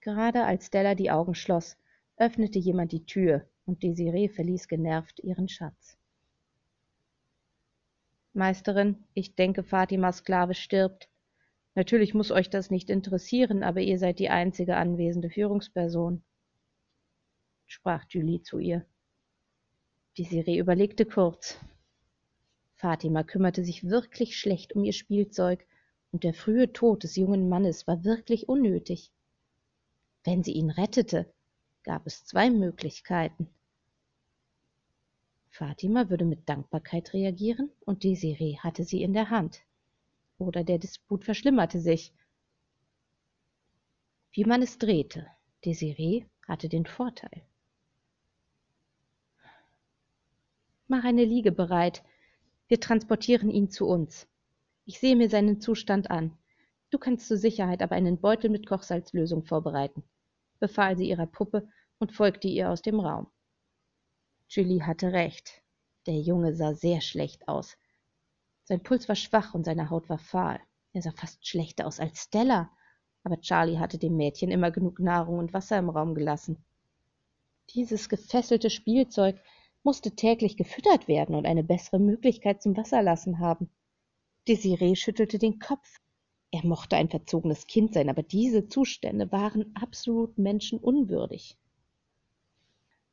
Gerade 0.00 0.44
als 0.44 0.66
Stella 0.66 0.94
die 0.94 1.10
Augen 1.10 1.34
schloss, 1.34 1.76
öffnete 2.18 2.58
jemand 2.58 2.92
die 2.92 3.06
Tür 3.06 3.48
und 3.64 3.82
Desiree 3.82 4.28
verließ 4.28 4.68
genervt 4.68 5.20
ihren 5.20 5.48
Schatz. 5.48 5.96
Meisterin, 8.34 9.04
ich 9.14 9.34
denke, 9.34 9.62
Fatimas 9.62 10.18
Sklave 10.18 10.54
stirbt. 10.54 11.08
Natürlich 11.74 12.14
muss 12.14 12.30
euch 12.30 12.50
das 12.50 12.70
nicht 12.70 12.90
interessieren, 12.90 13.62
aber 13.62 13.80
ihr 13.80 13.98
seid 13.98 14.18
die 14.18 14.28
einzige 14.28 14.76
anwesende 14.76 15.30
Führungsperson 15.30 16.22
sprach 17.68 18.04
Julie 18.08 18.42
zu 18.42 18.58
ihr. 18.58 18.84
Desiree 20.16 20.58
überlegte 20.58 21.04
kurz. 21.04 21.58
Fatima 22.74 23.22
kümmerte 23.22 23.64
sich 23.64 23.84
wirklich 23.84 24.36
schlecht 24.36 24.74
um 24.74 24.84
ihr 24.84 24.92
Spielzeug, 24.92 25.64
und 26.10 26.24
der 26.24 26.32
frühe 26.32 26.72
Tod 26.72 27.02
des 27.02 27.16
jungen 27.16 27.50
Mannes 27.50 27.86
war 27.86 28.02
wirklich 28.02 28.48
unnötig. 28.48 29.12
Wenn 30.24 30.42
sie 30.42 30.52
ihn 30.52 30.70
rettete, 30.70 31.30
gab 31.88 32.06
es 32.06 32.22
zwei 32.26 32.50
Möglichkeiten. 32.50 33.48
Fatima 35.48 36.10
würde 36.10 36.26
mit 36.26 36.46
Dankbarkeit 36.46 37.14
reagieren, 37.14 37.70
und 37.86 38.04
Desiree 38.04 38.58
hatte 38.58 38.84
sie 38.84 39.00
in 39.00 39.14
der 39.14 39.30
Hand. 39.30 39.62
Oder 40.36 40.64
der 40.64 40.76
Disput 40.76 41.24
verschlimmerte 41.24 41.80
sich. 41.80 42.12
Wie 44.32 44.44
man 44.44 44.60
es 44.60 44.76
drehte, 44.76 45.28
Desiree 45.64 46.26
hatte 46.46 46.68
den 46.68 46.84
Vorteil. 46.84 47.40
Mach 50.88 51.04
eine 51.04 51.24
Liege 51.24 51.52
bereit. 51.52 52.04
Wir 52.66 52.80
transportieren 52.80 53.48
ihn 53.48 53.70
zu 53.70 53.86
uns. 53.86 54.28
Ich 54.84 55.00
sehe 55.00 55.16
mir 55.16 55.30
seinen 55.30 55.62
Zustand 55.62 56.10
an. 56.10 56.36
Du 56.90 56.98
kannst 56.98 57.28
zur 57.28 57.38
Sicherheit 57.38 57.80
aber 57.80 57.94
einen 57.94 58.20
Beutel 58.20 58.50
mit 58.50 58.66
Kochsalzlösung 58.66 59.42
vorbereiten, 59.42 60.02
befahl 60.60 60.98
sie 60.98 61.08
ihrer 61.08 61.26
Puppe 61.26 61.66
und 61.98 62.12
folgte 62.12 62.48
ihr 62.48 62.70
aus 62.70 62.82
dem 62.82 63.00
Raum. 63.00 63.26
Julie 64.48 64.86
hatte 64.86 65.12
recht. 65.12 65.62
Der 66.06 66.18
Junge 66.20 66.54
sah 66.54 66.74
sehr 66.74 67.00
schlecht 67.00 67.48
aus. 67.48 67.76
Sein 68.64 68.82
Puls 68.82 69.08
war 69.08 69.16
schwach 69.16 69.54
und 69.54 69.64
seine 69.64 69.90
Haut 69.90 70.08
war 70.08 70.18
fahl. 70.18 70.60
Er 70.92 71.02
sah 71.02 71.12
fast 71.12 71.46
schlechter 71.46 71.86
aus 71.86 72.00
als 72.00 72.22
Stella, 72.24 72.70
aber 73.24 73.40
Charlie 73.40 73.78
hatte 73.78 73.98
dem 73.98 74.16
Mädchen 74.16 74.50
immer 74.50 74.70
genug 74.70 75.00
Nahrung 75.00 75.38
und 75.38 75.52
Wasser 75.52 75.78
im 75.78 75.90
Raum 75.90 76.14
gelassen. 76.14 76.64
Dieses 77.70 78.08
gefesselte 78.08 78.70
Spielzeug 78.70 79.38
musste 79.82 80.12
täglich 80.12 80.56
gefüttert 80.56 81.08
werden 81.08 81.34
und 81.34 81.46
eine 81.46 81.62
bessere 81.62 81.98
Möglichkeit 81.98 82.62
zum 82.62 82.76
Wasserlassen 82.76 83.38
haben. 83.38 83.68
Desiree 84.46 84.96
schüttelte 84.96 85.38
den 85.38 85.58
Kopf. 85.58 86.00
Er 86.50 86.64
mochte 86.64 86.96
ein 86.96 87.10
verzogenes 87.10 87.66
Kind 87.66 87.92
sein, 87.92 88.08
aber 88.08 88.22
diese 88.22 88.68
Zustände 88.68 89.30
waren 89.30 89.74
absolut 89.74 90.38
menschenunwürdig. 90.38 91.58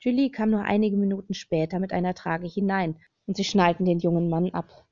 Julie 0.06 0.30
kam 0.30 0.52
nur 0.52 0.62
einige 0.62 0.98
Minuten 0.98 1.34
später 1.34 1.80
mit 1.80 1.92
einer 1.92 2.14
Trage 2.14 2.46
hinein, 2.46 2.96
und 3.26 3.36
sie 3.38 3.44
schnallten 3.44 3.88
den 3.88 3.98
jungen 3.98 4.30
Mann 4.30 4.52
ab. 4.52 4.86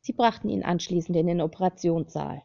Sie 0.00 0.12
brachten 0.12 0.48
ihn 0.48 0.64
anschließend 0.64 1.16
in 1.16 1.28
den 1.28 1.40
Operationssaal. 1.40 2.42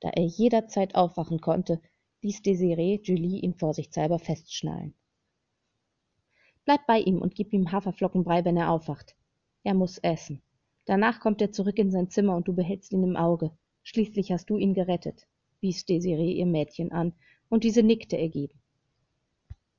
Da 0.00 0.10
er 0.10 0.26
jederzeit 0.26 0.94
aufwachen 0.94 1.40
konnte, 1.40 1.80
ließ 2.20 2.42
Desiree 2.42 3.00
Julie 3.02 3.40
ihn 3.40 3.54
vorsichtshalber 3.54 4.18
festschnallen. 4.18 4.92
Bleib 6.66 6.86
bei 6.86 6.98
ihm 6.98 7.22
und 7.22 7.34
gib 7.34 7.54
ihm 7.54 7.72
Haferflockenbrei, 7.72 8.44
wenn 8.44 8.58
er 8.58 8.72
aufwacht. 8.72 9.16
Er 9.62 9.72
muss 9.72 9.96
essen. 9.96 10.42
Danach 10.84 11.20
kommt 11.20 11.40
er 11.40 11.50
zurück 11.50 11.78
in 11.78 11.90
sein 11.90 12.10
Zimmer 12.10 12.36
und 12.36 12.46
du 12.46 12.52
behältst 12.52 12.92
ihn 12.92 13.04
im 13.04 13.16
Auge. 13.16 13.56
Schließlich 13.84 14.32
hast 14.32 14.50
du 14.50 14.58
ihn 14.58 14.74
gerettet, 14.74 15.26
wies 15.62 15.86
Desiree 15.86 16.32
ihr 16.32 16.44
Mädchen 16.44 16.92
an, 16.92 17.14
und 17.48 17.64
diese 17.64 17.82
nickte 17.82 18.18
ergeben. 18.18 18.59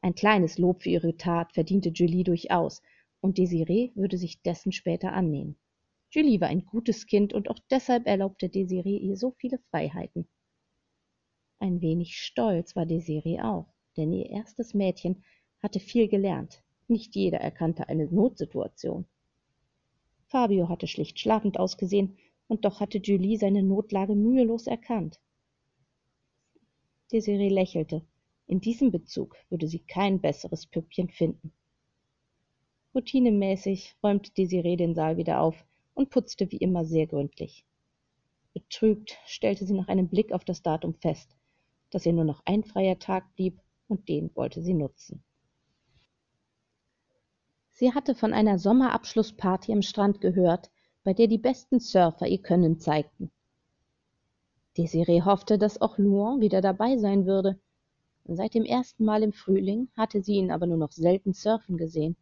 Ein 0.02 0.16
kleines 0.16 0.58
Lob 0.58 0.82
für 0.82 0.90
ihre 0.90 1.16
Tat 1.16 1.54
verdiente 1.54 1.90
Julie 1.90 2.24
durchaus, 2.24 2.82
und 3.22 3.38
Desiree 3.38 3.92
würde 3.94 4.18
sich 4.18 4.42
dessen 4.42 4.72
später 4.72 5.14
annehmen. 5.14 5.58
Julie 6.10 6.42
war 6.42 6.48
ein 6.48 6.66
gutes 6.66 7.06
Kind 7.06 7.34
und 7.34 7.50
auch 7.50 7.60
deshalb 7.70 8.08
erlaubte 8.08 8.50
Desiree 8.50 8.98
ihr 8.98 9.16
so 9.16 9.32
viele 9.32 9.60
Freiheiten. 9.70 10.28
Ein 11.60 11.82
wenig 11.82 12.18
stolz 12.18 12.76
war 12.76 12.88
Desiree 12.88 13.40
auch, 13.40 13.72
denn 13.96 14.12
ihr 14.12 14.30
erstes 14.30 14.74
Mädchen 14.74 15.24
hatte 15.62 15.80
viel 15.80 16.08
gelernt. 16.08 16.64
Nicht 16.88 17.16
jeder 17.16 17.40
erkannte 17.40 17.88
eine 17.88 18.08
Notsituation. 18.08 19.06
Fabio 20.26 20.68
hatte 20.68 20.88
schlicht 20.88 21.20
schlafend 21.20 21.60
ausgesehen, 21.60 22.18
und 22.48 22.66
doch 22.66 22.80
hatte 22.80 22.98
Julie 22.98 23.38
seine 23.38 23.64
Notlage 23.64 24.16
mühelos 24.16 24.68
erkannt. 24.68 25.22
Desiree 27.12 27.50
lächelte. 27.50 28.02
In 28.48 28.60
diesem 28.60 28.92
Bezug 28.92 29.36
würde 29.50 29.68
sie 29.68 29.80
kein 29.80 30.20
besseres 30.20 30.66
Püppchen 30.66 31.10
finden. 31.10 31.54
Routinemäßig 32.94 33.96
räumte 34.04 34.32
Desiree 34.32 34.76
den 34.76 34.94
Saal 34.94 35.18
wieder 35.18 35.42
auf 35.42 35.66
und 35.94 36.10
putzte 36.10 36.52
wie 36.52 36.58
immer 36.58 36.84
sehr 36.84 37.08
gründlich. 37.08 37.66
Betrübt 38.54 39.18
stellte 39.26 39.66
sie 39.66 39.74
nach 39.74 39.88
einem 39.88 40.10
Blick 40.10 40.34
auf 40.34 40.44
das 40.44 40.62
Datum 40.62 40.94
fest, 40.96 41.36
dass 41.90 42.06
ihr 42.06 42.14
nur 42.14 42.26
noch 42.26 42.42
ein 42.46 42.64
freier 42.64 43.00
Tag 43.00 43.34
blieb, 43.36 43.62
und 43.88 44.08
den 44.08 44.34
wollte 44.36 44.62
sie 44.62 44.74
nutzen. 44.74 45.24
Sie 47.72 47.94
hatte 47.94 48.16
von 48.16 48.34
einer 48.34 48.60
Sommerabschlussparty 48.60 49.74
am 49.74 49.82
Strand 49.82 50.22
gehört, 50.22 50.70
bei 51.04 51.14
der 51.14 51.28
die 51.28 51.38
besten 51.38 51.80
Surfer 51.80 52.28
ihr 52.28 52.42
Können 52.42 52.80
zeigten. 52.80 53.32
Desiree 54.78 55.24
hoffte, 55.24 55.58
dass 55.58 55.82
auch 55.82 55.98
Luan 55.98 56.40
wieder 56.40 56.62
dabei 56.62 56.98
sein 56.98 57.26
würde. 57.26 57.60
Seit 58.26 58.54
dem 58.54 58.64
ersten 58.64 59.04
Mal 59.04 59.24
im 59.24 59.34
Frühling 59.34 59.90
hatte 59.98 60.22
sie 60.22 60.36
ihn 60.36 60.52
aber 60.52 60.68
nur 60.68 60.78
noch 60.78 60.92
selten 60.92 61.34
surfen 61.34 61.78
gesehen. 61.78 62.16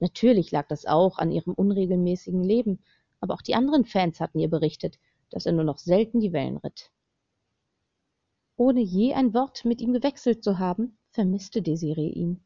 Natürlich 0.00 0.50
lag 0.50 0.68
das 0.68 0.86
auch 0.86 1.18
an 1.18 1.30
ihrem 1.30 1.54
unregelmäßigen 1.54 2.42
Leben, 2.42 2.80
aber 3.20 3.34
auch 3.34 3.42
die 3.42 3.54
anderen 3.54 3.84
Fans 3.84 4.20
hatten 4.20 4.38
ihr 4.38 4.50
berichtet, 4.50 4.98
dass 5.30 5.46
er 5.46 5.52
nur 5.52 5.64
noch 5.64 5.78
selten 5.78 6.20
die 6.20 6.32
Wellen 6.32 6.58
ritt. 6.58 6.90
Ohne 8.56 8.80
je 8.80 9.14
ein 9.14 9.34
Wort 9.34 9.64
mit 9.64 9.80
ihm 9.80 9.92
gewechselt 9.92 10.44
zu 10.44 10.58
haben, 10.58 10.98
vermisste 11.10 11.62
Desiree 11.62 12.10
ihn. 12.10 12.44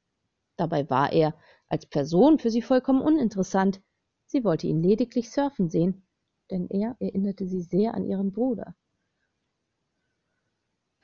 Dabei 0.56 0.88
war 0.88 1.12
er 1.12 1.34
als 1.68 1.86
Person 1.86 2.38
für 2.38 2.50
sie 2.50 2.62
vollkommen 2.62 3.02
uninteressant. 3.02 3.82
Sie 4.26 4.44
wollte 4.44 4.66
ihn 4.66 4.82
lediglich 4.82 5.30
surfen 5.30 5.68
sehen, 5.68 6.06
denn 6.50 6.68
er 6.70 6.96
erinnerte 7.00 7.46
sie 7.46 7.60
sehr 7.60 7.94
an 7.94 8.06
ihren 8.06 8.32
Bruder. 8.32 8.74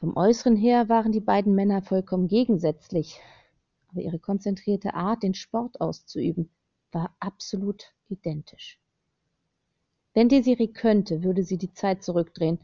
Vom 0.04 0.18
Äußeren 0.18 0.54
her 0.54 0.90
waren 0.90 1.12
die 1.12 1.20
beiden 1.20 1.54
Männer 1.54 1.80
vollkommen 1.80 2.28
gegensätzlich, 2.28 3.22
aber 3.88 4.02
ihre 4.02 4.18
konzentrierte 4.18 4.92
Art, 4.92 5.22
den 5.22 5.32
Sport 5.32 5.80
auszuüben, 5.80 6.50
war 6.92 7.16
absolut 7.20 7.94
identisch. 8.10 8.78
Wenn 10.12 10.28
Desiree 10.28 10.66
könnte, 10.66 11.22
würde 11.22 11.42
sie 11.42 11.56
die 11.56 11.72
Zeit 11.72 12.02
zurückdrehen, 12.02 12.58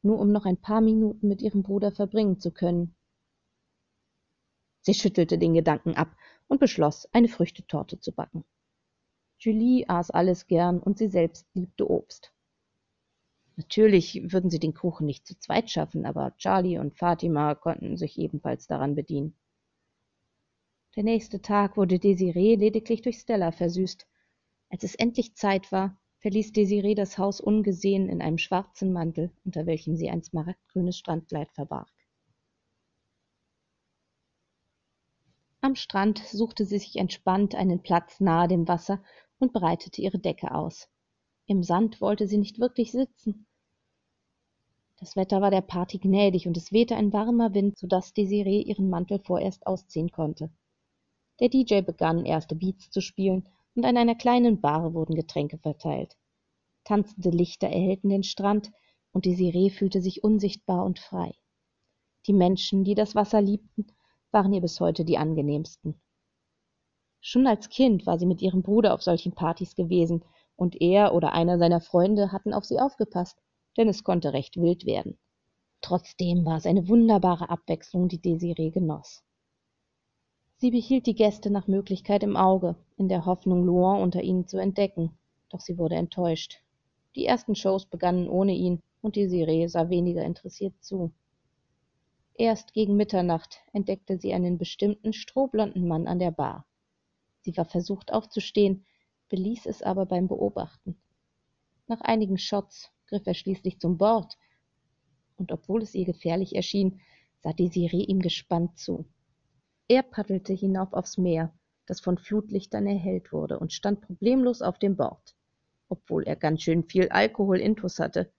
nur 0.00 0.18
um 0.18 0.32
noch 0.32 0.46
ein 0.46 0.56
paar 0.56 0.80
Minuten 0.80 1.28
mit 1.28 1.42
ihrem 1.42 1.62
Bruder 1.62 1.92
verbringen 1.92 2.40
zu 2.40 2.50
können. 2.50 2.94
Sie 4.80 4.94
schüttelte 4.94 5.36
den 5.36 5.52
Gedanken 5.52 5.96
ab 5.96 6.16
und 6.48 6.60
beschloss, 6.60 7.06
eine 7.12 7.28
Früchtetorte 7.28 8.00
zu 8.00 8.10
backen. 8.10 8.42
Julie 9.38 9.86
aß 9.86 10.12
alles 10.12 10.46
gern 10.46 10.80
und 10.80 10.96
sie 10.96 11.08
selbst 11.08 11.46
liebte 11.52 11.90
Obst. 11.90 12.32
Natürlich 13.56 14.32
würden 14.32 14.50
sie 14.50 14.58
den 14.58 14.74
Kuchen 14.74 15.06
nicht 15.06 15.26
zu 15.26 15.38
zweit 15.38 15.70
schaffen, 15.70 16.04
aber 16.04 16.36
Charlie 16.36 16.78
und 16.78 16.94
Fatima 16.94 17.54
konnten 17.54 17.96
sich 17.96 18.18
ebenfalls 18.18 18.66
daran 18.66 18.94
bedienen. 18.94 19.34
Der 20.94 21.02
nächste 21.02 21.40
Tag 21.40 21.76
wurde 21.76 21.98
Desiree 21.98 22.54
lediglich 22.54 23.02
durch 23.02 23.18
Stella 23.18 23.52
versüßt. 23.52 24.06
Als 24.68 24.82
es 24.82 24.94
endlich 24.94 25.34
Zeit 25.36 25.72
war, 25.72 25.98
verließ 26.18 26.52
Desiree 26.52 26.94
das 26.94 27.18
Haus 27.18 27.40
ungesehen 27.40 28.08
in 28.08 28.20
einem 28.20 28.38
schwarzen 28.38 28.92
Mantel, 28.92 29.30
unter 29.44 29.64
welchem 29.66 29.96
sie 29.96 30.10
ein 30.10 30.22
smaragdgrünes 30.22 30.98
Strandkleid 30.98 31.50
verbarg. 31.52 31.90
Am 35.60 35.74
Strand 35.74 36.18
suchte 36.18 36.64
sie 36.64 36.78
sich 36.78 36.96
entspannt 36.96 37.54
einen 37.54 37.82
Platz 37.82 38.20
nahe 38.20 38.48
dem 38.48 38.68
Wasser 38.68 39.02
und 39.38 39.52
breitete 39.52 40.00
ihre 40.00 40.18
Decke 40.18 40.54
aus. 40.54 40.88
Im 41.46 41.62
Sand 41.62 42.00
wollte 42.00 42.26
sie 42.26 42.38
nicht 42.38 42.58
wirklich 42.58 42.90
sitzen. 42.90 43.46
Das 44.98 45.14
Wetter 45.14 45.40
war 45.40 45.50
der 45.50 45.60
Party 45.60 45.98
gnädig 45.98 46.48
und 46.48 46.56
es 46.56 46.72
wehte 46.72 46.96
ein 46.96 47.12
warmer 47.12 47.54
Wind, 47.54 47.78
so 47.78 47.86
dass 47.86 48.12
Desiree 48.12 48.62
ihren 48.62 48.90
Mantel 48.90 49.20
vorerst 49.20 49.66
ausziehen 49.66 50.10
konnte. 50.10 50.50
Der 51.38 51.48
DJ 51.48 51.82
begann, 51.82 52.24
erste 52.24 52.56
Beats 52.56 52.90
zu 52.90 53.00
spielen, 53.00 53.48
und 53.74 53.84
an 53.84 53.96
einer 53.96 54.14
kleinen 54.14 54.60
Bar 54.60 54.94
wurden 54.94 55.14
Getränke 55.14 55.58
verteilt. 55.58 56.16
Tanzende 56.84 57.30
Lichter 57.30 57.68
erhellten 57.68 58.08
den 58.08 58.22
Strand, 58.22 58.72
und 59.12 59.26
Desiree 59.26 59.70
fühlte 59.70 60.00
sich 60.00 60.24
unsichtbar 60.24 60.84
und 60.84 60.98
frei. 60.98 61.34
Die 62.26 62.32
Menschen, 62.32 62.84
die 62.84 62.94
das 62.94 63.14
Wasser 63.14 63.40
liebten, 63.40 63.86
waren 64.32 64.52
ihr 64.52 64.62
bis 64.62 64.80
heute 64.80 65.04
die 65.04 65.18
angenehmsten. 65.18 66.00
Schon 67.20 67.46
als 67.46 67.68
Kind 67.68 68.06
war 68.06 68.18
sie 68.18 68.26
mit 68.26 68.42
ihrem 68.42 68.62
Bruder 68.62 68.94
auf 68.94 69.02
solchen 69.02 69.32
Partys 69.32 69.74
gewesen, 69.74 70.24
und 70.56 70.80
er 70.80 71.14
oder 71.14 71.32
einer 71.32 71.58
seiner 71.58 71.80
Freunde 71.80 72.32
hatten 72.32 72.52
auf 72.52 72.64
sie 72.64 72.80
aufgepasst, 72.80 73.38
denn 73.76 73.88
es 73.88 74.04
konnte 74.04 74.32
recht 74.32 74.56
wild 74.56 74.86
werden. 74.86 75.18
Trotzdem 75.82 76.44
war 76.44 76.56
es 76.56 76.66
eine 76.66 76.88
wunderbare 76.88 77.50
Abwechslung, 77.50 78.08
die 78.08 78.20
Desiree 78.20 78.70
genoss. 78.70 79.22
Sie 80.56 80.70
behielt 80.70 81.06
die 81.06 81.14
Gäste 81.14 81.50
nach 81.50 81.66
Möglichkeit 81.66 82.22
im 82.22 82.36
Auge, 82.36 82.76
in 82.96 83.08
der 83.08 83.26
Hoffnung, 83.26 83.64
Luan 83.64 84.00
unter 84.00 84.22
ihnen 84.22 84.48
zu 84.48 84.56
entdecken, 84.56 85.16
doch 85.50 85.60
sie 85.60 85.76
wurde 85.76 85.96
enttäuscht. 85.96 86.62
Die 87.14 87.26
ersten 87.26 87.54
Shows 87.54 87.86
begannen 87.86 88.28
ohne 88.28 88.52
ihn, 88.52 88.82
und 89.02 89.16
Desiree 89.16 89.66
sah 89.68 89.90
weniger 89.90 90.24
interessiert 90.24 90.74
zu. 90.80 91.12
Erst 92.34 92.72
gegen 92.72 92.96
Mitternacht 92.96 93.60
entdeckte 93.72 94.18
sie 94.18 94.32
einen 94.32 94.58
bestimmten 94.58 95.12
strohblonden 95.12 95.86
Mann 95.86 96.06
an 96.06 96.18
der 96.18 96.30
Bar. 96.30 96.66
Sie 97.42 97.56
war 97.56 97.64
versucht 97.64 98.12
aufzustehen, 98.12 98.84
beließ 99.28 99.66
es 99.66 99.82
aber 99.82 100.06
beim 100.06 100.28
Beobachten. 100.28 100.96
Nach 101.86 102.00
einigen 102.00 102.38
Shots 102.38 102.90
griff 103.06 103.26
er 103.26 103.34
schließlich 103.34 103.78
zum 103.78 103.98
Bord, 103.98 104.36
und 105.36 105.52
obwohl 105.52 105.82
es 105.82 105.94
ihr 105.94 106.04
gefährlich 106.04 106.56
erschien, 106.56 107.00
sah 107.42 107.52
Desiree 107.52 108.04
ihm 108.04 108.20
gespannt 108.20 108.78
zu. 108.78 109.04
Er 109.88 110.02
paddelte 110.02 110.52
hinauf 110.52 110.92
aufs 110.92 111.18
Meer, 111.18 111.52
das 111.86 112.00
von 112.00 112.18
Flutlichtern 112.18 112.86
erhellt 112.86 113.32
wurde, 113.32 113.58
und 113.58 113.72
stand 113.72 114.00
problemlos 114.00 114.62
auf 114.62 114.78
dem 114.78 114.96
Bord, 114.96 115.36
obwohl 115.88 116.24
er 116.24 116.36
ganz 116.36 116.62
schön 116.62 116.82
viel 116.82 117.08
Alkohol 117.10 117.60
intus 117.60 118.00
hatte. 118.00 118.32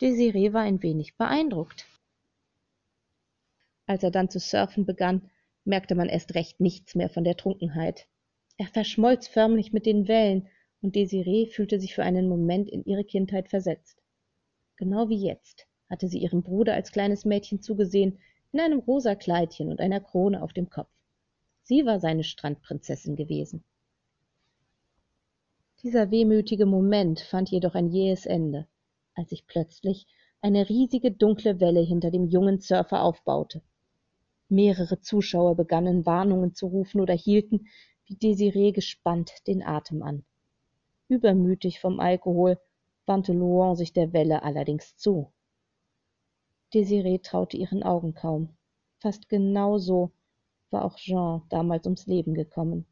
Desiree 0.00 0.52
war 0.52 0.62
ein 0.62 0.82
wenig 0.82 1.16
beeindruckt. 1.16 1.86
Als 3.86 4.02
er 4.02 4.10
dann 4.10 4.30
zu 4.30 4.40
surfen 4.40 4.86
begann, 4.86 5.30
merkte 5.64 5.94
man 5.94 6.08
erst 6.08 6.34
recht 6.34 6.60
nichts 6.60 6.94
mehr 6.94 7.10
von 7.10 7.24
der 7.24 7.36
Trunkenheit. 7.36 8.08
Er 8.60 8.66
verschmolz 8.66 9.26
förmlich 9.26 9.72
mit 9.72 9.86
den 9.86 10.06
Wellen, 10.06 10.46
und 10.82 10.94
Desiree 10.94 11.46
fühlte 11.46 11.80
sich 11.80 11.94
für 11.94 12.02
einen 12.02 12.28
Moment 12.28 12.68
in 12.68 12.84
ihre 12.84 13.04
Kindheit 13.04 13.48
versetzt. 13.48 14.02
Genau 14.76 15.08
wie 15.08 15.16
jetzt 15.16 15.66
hatte 15.88 16.08
sie 16.08 16.18
ihrem 16.18 16.42
Bruder 16.42 16.74
als 16.74 16.92
kleines 16.92 17.24
Mädchen 17.24 17.62
zugesehen, 17.62 18.18
in 18.52 18.60
einem 18.60 18.80
rosa 18.80 19.14
Kleidchen 19.14 19.70
und 19.70 19.80
einer 19.80 20.00
Krone 20.00 20.42
auf 20.42 20.52
dem 20.52 20.68
Kopf. 20.68 20.90
Sie 21.62 21.86
war 21.86 22.00
seine 22.00 22.22
Strandprinzessin 22.22 23.16
gewesen. 23.16 23.64
Dieser 25.82 26.10
wehmütige 26.10 26.66
Moment 26.66 27.20
fand 27.20 27.48
jedoch 27.48 27.74
ein 27.74 27.88
jähes 27.88 28.26
Ende, 28.26 28.66
als 29.14 29.30
sich 29.30 29.46
plötzlich 29.46 30.06
eine 30.42 30.68
riesige 30.68 31.12
dunkle 31.12 31.60
Welle 31.60 31.80
hinter 31.80 32.10
dem 32.10 32.26
jungen 32.26 32.60
Surfer 32.60 33.04
aufbaute. 33.04 33.62
Mehrere 34.50 35.00
Zuschauer 35.00 35.56
begannen 35.56 36.04
Warnungen 36.04 36.52
zu 36.52 36.66
rufen 36.66 37.00
oder 37.00 37.14
hielten, 37.14 37.68
wie 38.10 38.16
Desiree 38.16 38.72
gespannt, 38.72 39.46
den 39.46 39.62
Atem 39.62 40.02
an. 40.02 40.24
Übermütig 41.06 41.78
vom 41.78 42.00
Alkohol 42.00 42.58
wandte 43.06 43.32
Louan 43.32 43.76
sich 43.76 43.92
der 43.92 44.12
Welle 44.12 44.42
allerdings 44.42 44.96
zu. 44.96 45.32
Desiree 46.74 47.18
traute 47.18 47.56
ihren 47.56 47.84
Augen 47.84 48.14
kaum. 48.14 48.56
Fast 48.98 49.28
genau 49.28 49.78
so 49.78 50.10
war 50.70 50.84
auch 50.84 50.96
Jean 50.96 51.42
damals 51.50 51.86
ums 51.86 52.06
Leben 52.06 52.34
gekommen. 52.34 52.84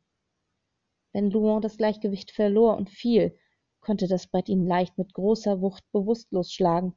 Wenn 1.12 1.32
Louan 1.32 1.62
das 1.62 1.78
Gleichgewicht 1.78 2.30
verlor 2.30 2.76
und 2.76 2.88
fiel, 2.88 3.36
konnte 3.80 4.06
das 4.06 4.28
Brett 4.28 4.48
ihn 4.48 4.68
leicht 4.68 4.98
mit 4.98 5.14
großer 5.14 5.60
Wucht 5.60 5.82
bewußtlos 5.90 6.52
schlagen, 6.52 6.94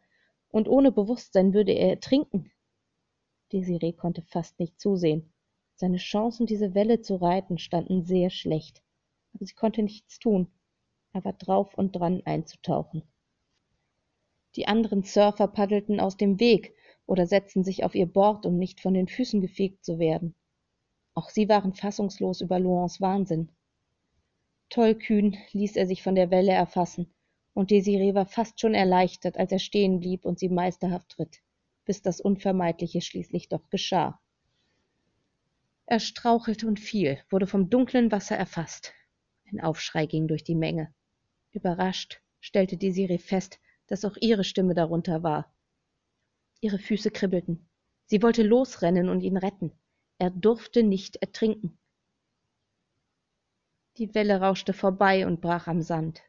und 0.50 0.68
ohne 0.68 0.92
Bewußtsein 0.92 1.56
würde 1.56 1.72
er 1.72 1.90
ertrinken. 1.90 2.52
Desiree 3.52 3.94
konnte 3.94 4.22
fast 4.22 4.60
nicht 4.60 4.80
zusehen. 4.80 5.34
Seine 5.82 5.98
Chancen, 5.98 6.46
diese 6.46 6.76
Welle 6.76 7.02
zu 7.02 7.15
reiten, 7.15 7.58
standen 7.58 8.04
sehr 8.04 8.30
schlecht. 8.30 8.84
Aber 9.34 9.46
sie 9.48 9.56
konnte 9.56 9.82
nichts 9.82 10.20
tun. 10.20 10.46
Er 11.12 11.26
war 11.26 11.34
drauf 11.34 11.74
und 11.74 11.96
dran 11.96 12.22
einzutauchen. 12.24 13.02
Die 14.56 14.67
anderen 14.67 15.02
Surfer 15.02 15.48
paddelten 15.48 16.00
aus 16.00 16.17
dem 16.17 16.39
Weg 16.39 16.76
oder 17.08 17.26
setzten 17.26 17.63
sich 17.63 17.84
auf 17.84 17.96
ihr 17.96 18.06
Bord, 18.06 18.46
um 18.46 18.60
nicht 18.60 18.80
von 18.80 18.94
den 18.94 19.08
Füßen 19.08 19.41
gefegt 19.41 19.84
zu 19.84 19.98
werden. 19.98 20.36
Auch 21.15 21.32
sie 21.32 21.50
waren 21.50 21.74
fassungslos 21.74 22.41
über 22.41 22.60
Louans 22.60 23.02
Wahnsinn. 23.02 23.50
Tollkühn 24.70 25.36
ließ 25.52 25.78
er 25.78 25.88
sich 25.88 26.04
von 26.04 26.13
der 26.13 26.30
Welle 26.30 26.52
erfassen, 26.52 27.12
und 27.56 27.72
Desiree 27.72 28.13
war 28.13 28.28
fast 28.28 28.62
schon 28.62 28.76
erleichtert, 28.76 29.36
als 29.36 29.52
er 29.52 29.58
stehen 29.58 30.00
blieb 30.00 30.26
und 30.26 30.38
sie 30.38 30.50
meisterhaft 30.50 31.17
ritt, 31.17 31.39
bis 31.86 32.04
das 32.04 32.22
Unvermeidliche 32.22 33.02
schließlich 33.02 33.50
doch 33.50 33.67
geschah. 33.72 34.22
Er 35.91 35.99
strauchelte 35.99 36.67
und 36.67 36.80
fiel, 36.80 37.19
wurde 37.30 37.47
vom 37.47 37.69
dunklen 37.69 38.13
Wasser 38.13 38.38
erfasst. 38.38 38.93
Ein 39.51 39.60
Aufschrei 39.60 40.06
ging 40.06 40.30
durch 40.30 40.45
die 40.45 40.56
Menge. 40.56 40.95
Überrascht 41.51 42.21
stellte 42.39 42.77
Desiree 42.77 43.17
fest, 43.17 43.60
dass 43.88 44.06
auch 44.06 44.15
ihre 44.21 44.45
Stimme 44.45 44.73
darunter 44.73 45.21
war. 45.21 45.54
Ihre 46.62 46.80
Füße 46.80 47.12
kribbelten. 47.12 47.69
Sie 48.06 48.23
wollte 48.23 48.41
losrennen 48.41 49.10
und 49.10 49.19
ihn 49.19 49.36
retten. 49.36 49.73
Er 50.17 50.30
durfte 50.30 50.82
nicht 50.82 51.17
ertrinken. 51.17 51.77
Die 53.97 54.15
Welle 54.15 54.39
rauschte 54.39 54.71
vorbei 54.71 55.27
und 55.27 55.41
brach 55.41 55.67
am 55.67 55.82
Sand. 55.82 56.21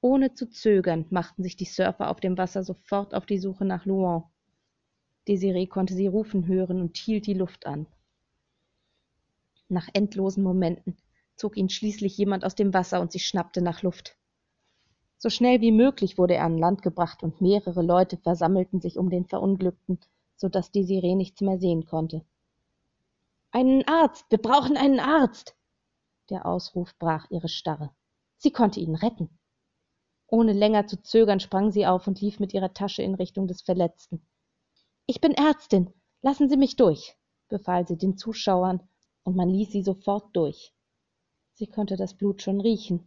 Ohne 0.00 0.34
zu 0.34 0.50
zögern 0.50 1.06
machten 1.10 1.44
sich 1.44 1.54
die 1.54 1.66
Surfer 1.66 2.10
auf 2.10 2.18
dem 2.18 2.36
Wasser 2.36 2.64
sofort 2.64 3.14
auf 3.14 3.26
die 3.26 3.38
Suche 3.38 3.64
nach 3.64 3.86
Louan. 3.86 4.24
Desiree 5.28 5.68
konnte 5.68 5.94
sie 5.94 6.08
rufen 6.08 6.48
hören 6.48 6.80
und 6.80 6.96
hielt 6.96 7.28
die 7.28 7.34
Luft 7.34 7.64
an. 7.64 7.86
Nach 9.68 9.88
endlosen 9.92 10.42
Momenten 10.42 10.96
zog 11.36 11.56
ihn 11.56 11.68
schließlich 11.68 12.16
jemand 12.16 12.44
aus 12.44 12.54
dem 12.54 12.74
Wasser 12.74 13.00
und 13.00 13.12
sie 13.12 13.20
schnappte 13.20 13.62
nach 13.62 13.82
Luft. 13.82 14.16
So 15.18 15.30
schnell 15.30 15.60
wie 15.60 15.72
möglich 15.72 16.16
wurde 16.16 16.34
er 16.34 16.44
an 16.44 16.58
Land 16.58 16.82
gebracht 16.82 17.22
und 17.22 17.40
mehrere 17.40 17.82
Leute 17.82 18.16
versammelten 18.16 18.80
sich 18.80 18.98
um 18.98 19.10
den 19.10 19.26
Verunglückten, 19.26 19.98
so 20.36 20.48
dass 20.48 20.70
Desiree 20.70 21.14
nichts 21.14 21.40
mehr 21.40 21.58
sehen 21.58 21.86
konnte. 21.86 22.24
Einen 23.50 23.86
Arzt! 23.88 24.26
Wir 24.30 24.38
brauchen 24.38 24.76
einen 24.76 25.00
Arzt! 25.00 25.56
Der 26.30 26.46
Ausruf 26.46 26.96
brach 26.98 27.26
ihre 27.30 27.48
Starre. 27.48 27.90
Sie 28.36 28.52
konnte 28.52 28.80
ihn 28.80 28.94
retten. 28.94 29.28
Ohne 30.28 30.52
länger 30.52 30.86
zu 30.86 31.02
zögern 31.02 31.40
sprang 31.40 31.72
sie 31.72 31.86
auf 31.86 32.06
und 32.06 32.20
lief 32.20 32.38
mit 32.38 32.52
ihrer 32.52 32.74
Tasche 32.74 33.02
in 33.02 33.14
Richtung 33.14 33.48
des 33.48 33.62
Verletzten. 33.62 34.20
Ich 35.06 35.20
bin 35.20 35.32
Ärztin. 35.32 35.92
Lassen 36.20 36.48
Sie 36.48 36.56
mich 36.56 36.76
durch, 36.76 37.16
befahl 37.48 37.86
sie 37.86 37.96
den 37.96 38.16
Zuschauern, 38.16 38.86
und 39.28 39.36
man 39.36 39.50
ließ 39.50 39.70
sie 39.70 39.82
sofort 39.82 40.34
durch. 40.34 40.72
Sie 41.52 41.66
konnte 41.66 41.96
das 41.96 42.14
Blut 42.14 42.40
schon 42.40 42.62
riechen. 42.62 43.06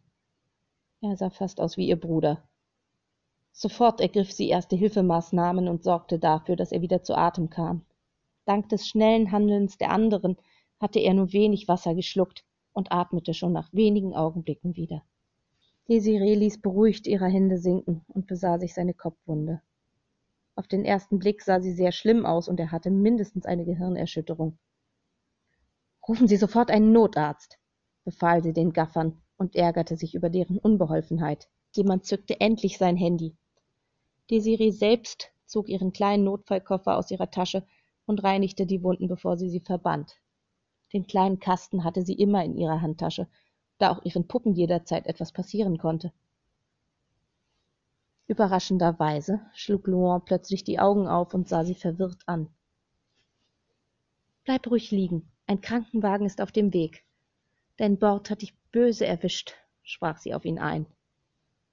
Er 1.01 1.17
sah 1.17 1.31
fast 1.31 1.59
aus 1.59 1.77
wie 1.77 1.87
ihr 1.87 1.99
Bruder. 1.99 2.47
Sofort 3.51 3.99
ergriff 3.99 4.31
sie 4.31 4.47
erste 4.47 4.75
Hilfemaßnahmen 4.75 5.67
und 5.67 5.83
sorgte 5.83 6.19
dafür, 6.19 6.55
dass 6.55 6.71
er 6.71 6.81
wieder 6.81 7.01
zu 7.01 7.17
Atem 7.17 7.49
kam. 7.49 7.87
Dank 8.45 8.69
des 8.69 8.87
schnellen 8.87 9.31
Handelns 9.31 9.79
der 9.79 9.89
anderen 9.89 10.37
hatte 10.79 10.99
er 10.99 11.15
nur 11.15 11.33
wenig 11.33 11.67
Wasser 11.67 11.95
geschluckt 11.95 12.45
und 12.71 12.91
atmete 12.91 13.33
schon 13.33 13.51
nach 13.51 13.73
wenigen 13.73 14.13
Augenblicken 14.13 14.75
wieder. 14.75 15.01
Desiree 15.89 16.35
ließ 16.35 16.61
beruhigt 16.61 17.07
ihre 17.07 17.29
Hände 17.29 17.57
sinken 17.57 18.05
und 18.07 18.27
besah 18.27 18.59
sich 18.59 18.75
seine 18.75 18.93
Kopfwunde. 18.93 19.63
Auf 20.53 20.67
den 20.67 20.85
ersten 20.85 21.17
Blick 21.17 21.41
sah 21.41 21.59
sie 21.61 21.73
sehr 21.73 21.91
schlimm 21.91 22.27
aus 22.27 22.47
und 22.47 22.59
er 22.59 22.71
hatte 22.71 22.91
mindestens 22.91 23.47
eine 23.47 23.65
Gehirnerschütterung. 23.65 24.59
Rufen 26.07 26.27
Sie 26.27 26.37
sofort 26.37 26.71
einen 26.71 26.91
Notarzt, 26.91 27.59
befahl 28.03 28.41
sie 28.43 28.53
den 28.53 28.73
Gaffern 28.73 29.21
und 29.37 29.55
ärgerte 29.55 29.95
sich 29.95 30.15
über 30.15 30.29
deren 30.29 30.57
Unbeholfenheit. 30.57 31.47
Jemand 31.73 32.05
zückte 32.05 32.39
endlich 32.39 32.77
sein 32.77 32.97
Handy. 32.97 33.35
Desiree 34.29 34.71
selbst 34.71 35.31
zog 35.45 35.69
ihren 35.69 35.93
kleinen 35.93 36.23
Notfallkoffer 36.23 36.97
aus 36.97 37.11
ihrer 37.11 37.29
Tasche 37.29 37.65
und 38.05 38.23
reinigte 38.23 38.65
die 38.65 38.83
Wunden, 38.83 39.07
bevor 39.07 39.37
sie 39.37 39.49
sie 39.49 39.59
verband. 39.59 40.15
Den 40.93 41.07
kleinen 41.07 41.39
Kasten 41.39 41.83
hatte 41.83 42.01
sie 42.01 42.13
immer 42.13 42.43
in 42.43 42.57
ihrer 42.57 42.81
Handtasche, 42.81 43.27
da 43.77 43.91
auch 43.91 44.03
ihren 44.03 44.27
Puppen 44.27 44.53
jederzeit 44.53 45.05
etwas 45.05 45.31
passieren 45.31 45.77
konnte. 45.77 46.11
Überraschenderweise 48.27 49.41
schlug 49.53 49.87
Louan 49.87 50.23
plötzlich 50.23 50.63
die 50.63 50.79
Augen 50.79 51.07
auf 51.07 51.33
und 51.33 51.47
sah 51.47 51.63
sie 51.63 51.75
verwirrt 51.75 52.21
an. 52.25 52.49
Bleib 54.43 54.69
ruhig 54.69 54.91
liegen. 54.91 55.30
Ein 55.51 55.59
Krankenwagen 55.59 56.25
ist 56.25 56.39
auf 56.39 56.53
dem 56.53 56.71
Weg. 56.71 57.03
Dein 57.75 57.99
Bord 57.99 58.29
hat 58.29 58.41
dich 58.41 58.55
böse 58.71 59.05
erwischt, 59.05 59.53
sprach 59.83 60.17
sie 60.17 60.33
auf 60.33 60.45
ihn 60.45 60.59
ein. 60.59 60.85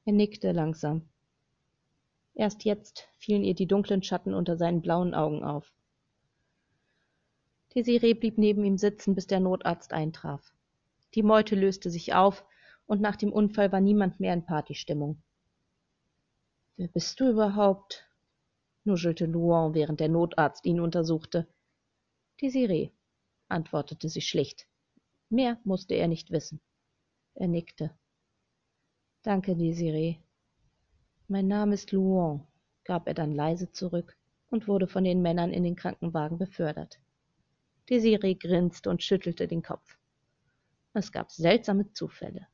Er 0.04 0.14
nickte 0.14 0.50
langsam. 0.50 1.08
Erst 2.34 2.64
jetzt 2.64 3.06
fielen 3.18 3.44
ihr 3.44 3.54
die 3.54 3.68
dunklen 3.68 4.02
Schatten 4.02 4.34
unter 4.34 4.56
seinen 4.56 4.82
blauen 4.82 5.14
Augen 5.14 5.44
auf. 5.44 5.72
Desiree 7.72 8.14
blieb 8.14 8.36
neben 8.36 8.64
ihm 8.64 8.78
sitzen, 8.78 9.14
bis 9.14 9.28
der 9.28 9.38
Notarzt 9.38 9.92
eintraf. 9.92 10.42
Die 11.14 11.22
Meute 11.22 11.54
löste 11.54 11.88
sich 11.88 12.14
auf, 12.14 12.44
und 12.88 13.00
nach 13.00 13.14
dem 13.14 13.32
Unfall 13.32 13.70
war 13.70 13.80
niemand 13.80 14.18
mehr 14.18 14.34
in 14.34 14.44
Partystimmung. 14.44 15.22
Wer 16.76 16.88
bist 16.88 17.20
du 17.20 17.30
überhaupt? 17.30 18.10
nuschelte 18.82 19.26
Louan, 19.26 19.72
während 19.72 20.00
der 20.00 20.08
Notarzt 20.08 20.66
ihn 20.66 20.80
untersuchte. 20.80 21.46
Antwortete 23.48 24.08
sie 24.08 24.20
schlicht. 24.20 24.66
Mehr 25.30 25.58
musste 25.64 25.94
er 25.94 26.08
nicht 26.08 26.30
wissen. 26.30 26.60
Er 27.34 27.48
nickte. 27.48 27.90
Danke, 29.22 29.56
Desiree. 29.56 30.16
Mein 31.28 31.48
Name 31.48 31.74
ist 31.74 31.92
Louan, 31.92 32.46
gab 32.84 33.06
er 33.06 33.14
dann 33.14 33.32
leise 33.32 33.70
zurück 33.72 34.16
und 34.50 34.68
wurde 34.68 34.86
von 34.86 35.04
den 35.04 35.20
Männern 35.20 35.52
in 35.52 35.62
den 35.62 35.76
Krankenwagen 35.76 36.38
befördert. 36.38 36.98
Desiree 37.90 38.34
grinste 38.34 38.90
und 38.90 39.02
schüttelte 39.02 39.46
den 39.46 39.62
Kopf. 39.62 39.98
Es 40.94 41.12
gab 41.12 41.30
seltsame 41.30 41.92
Zufälle. 41.92 42.46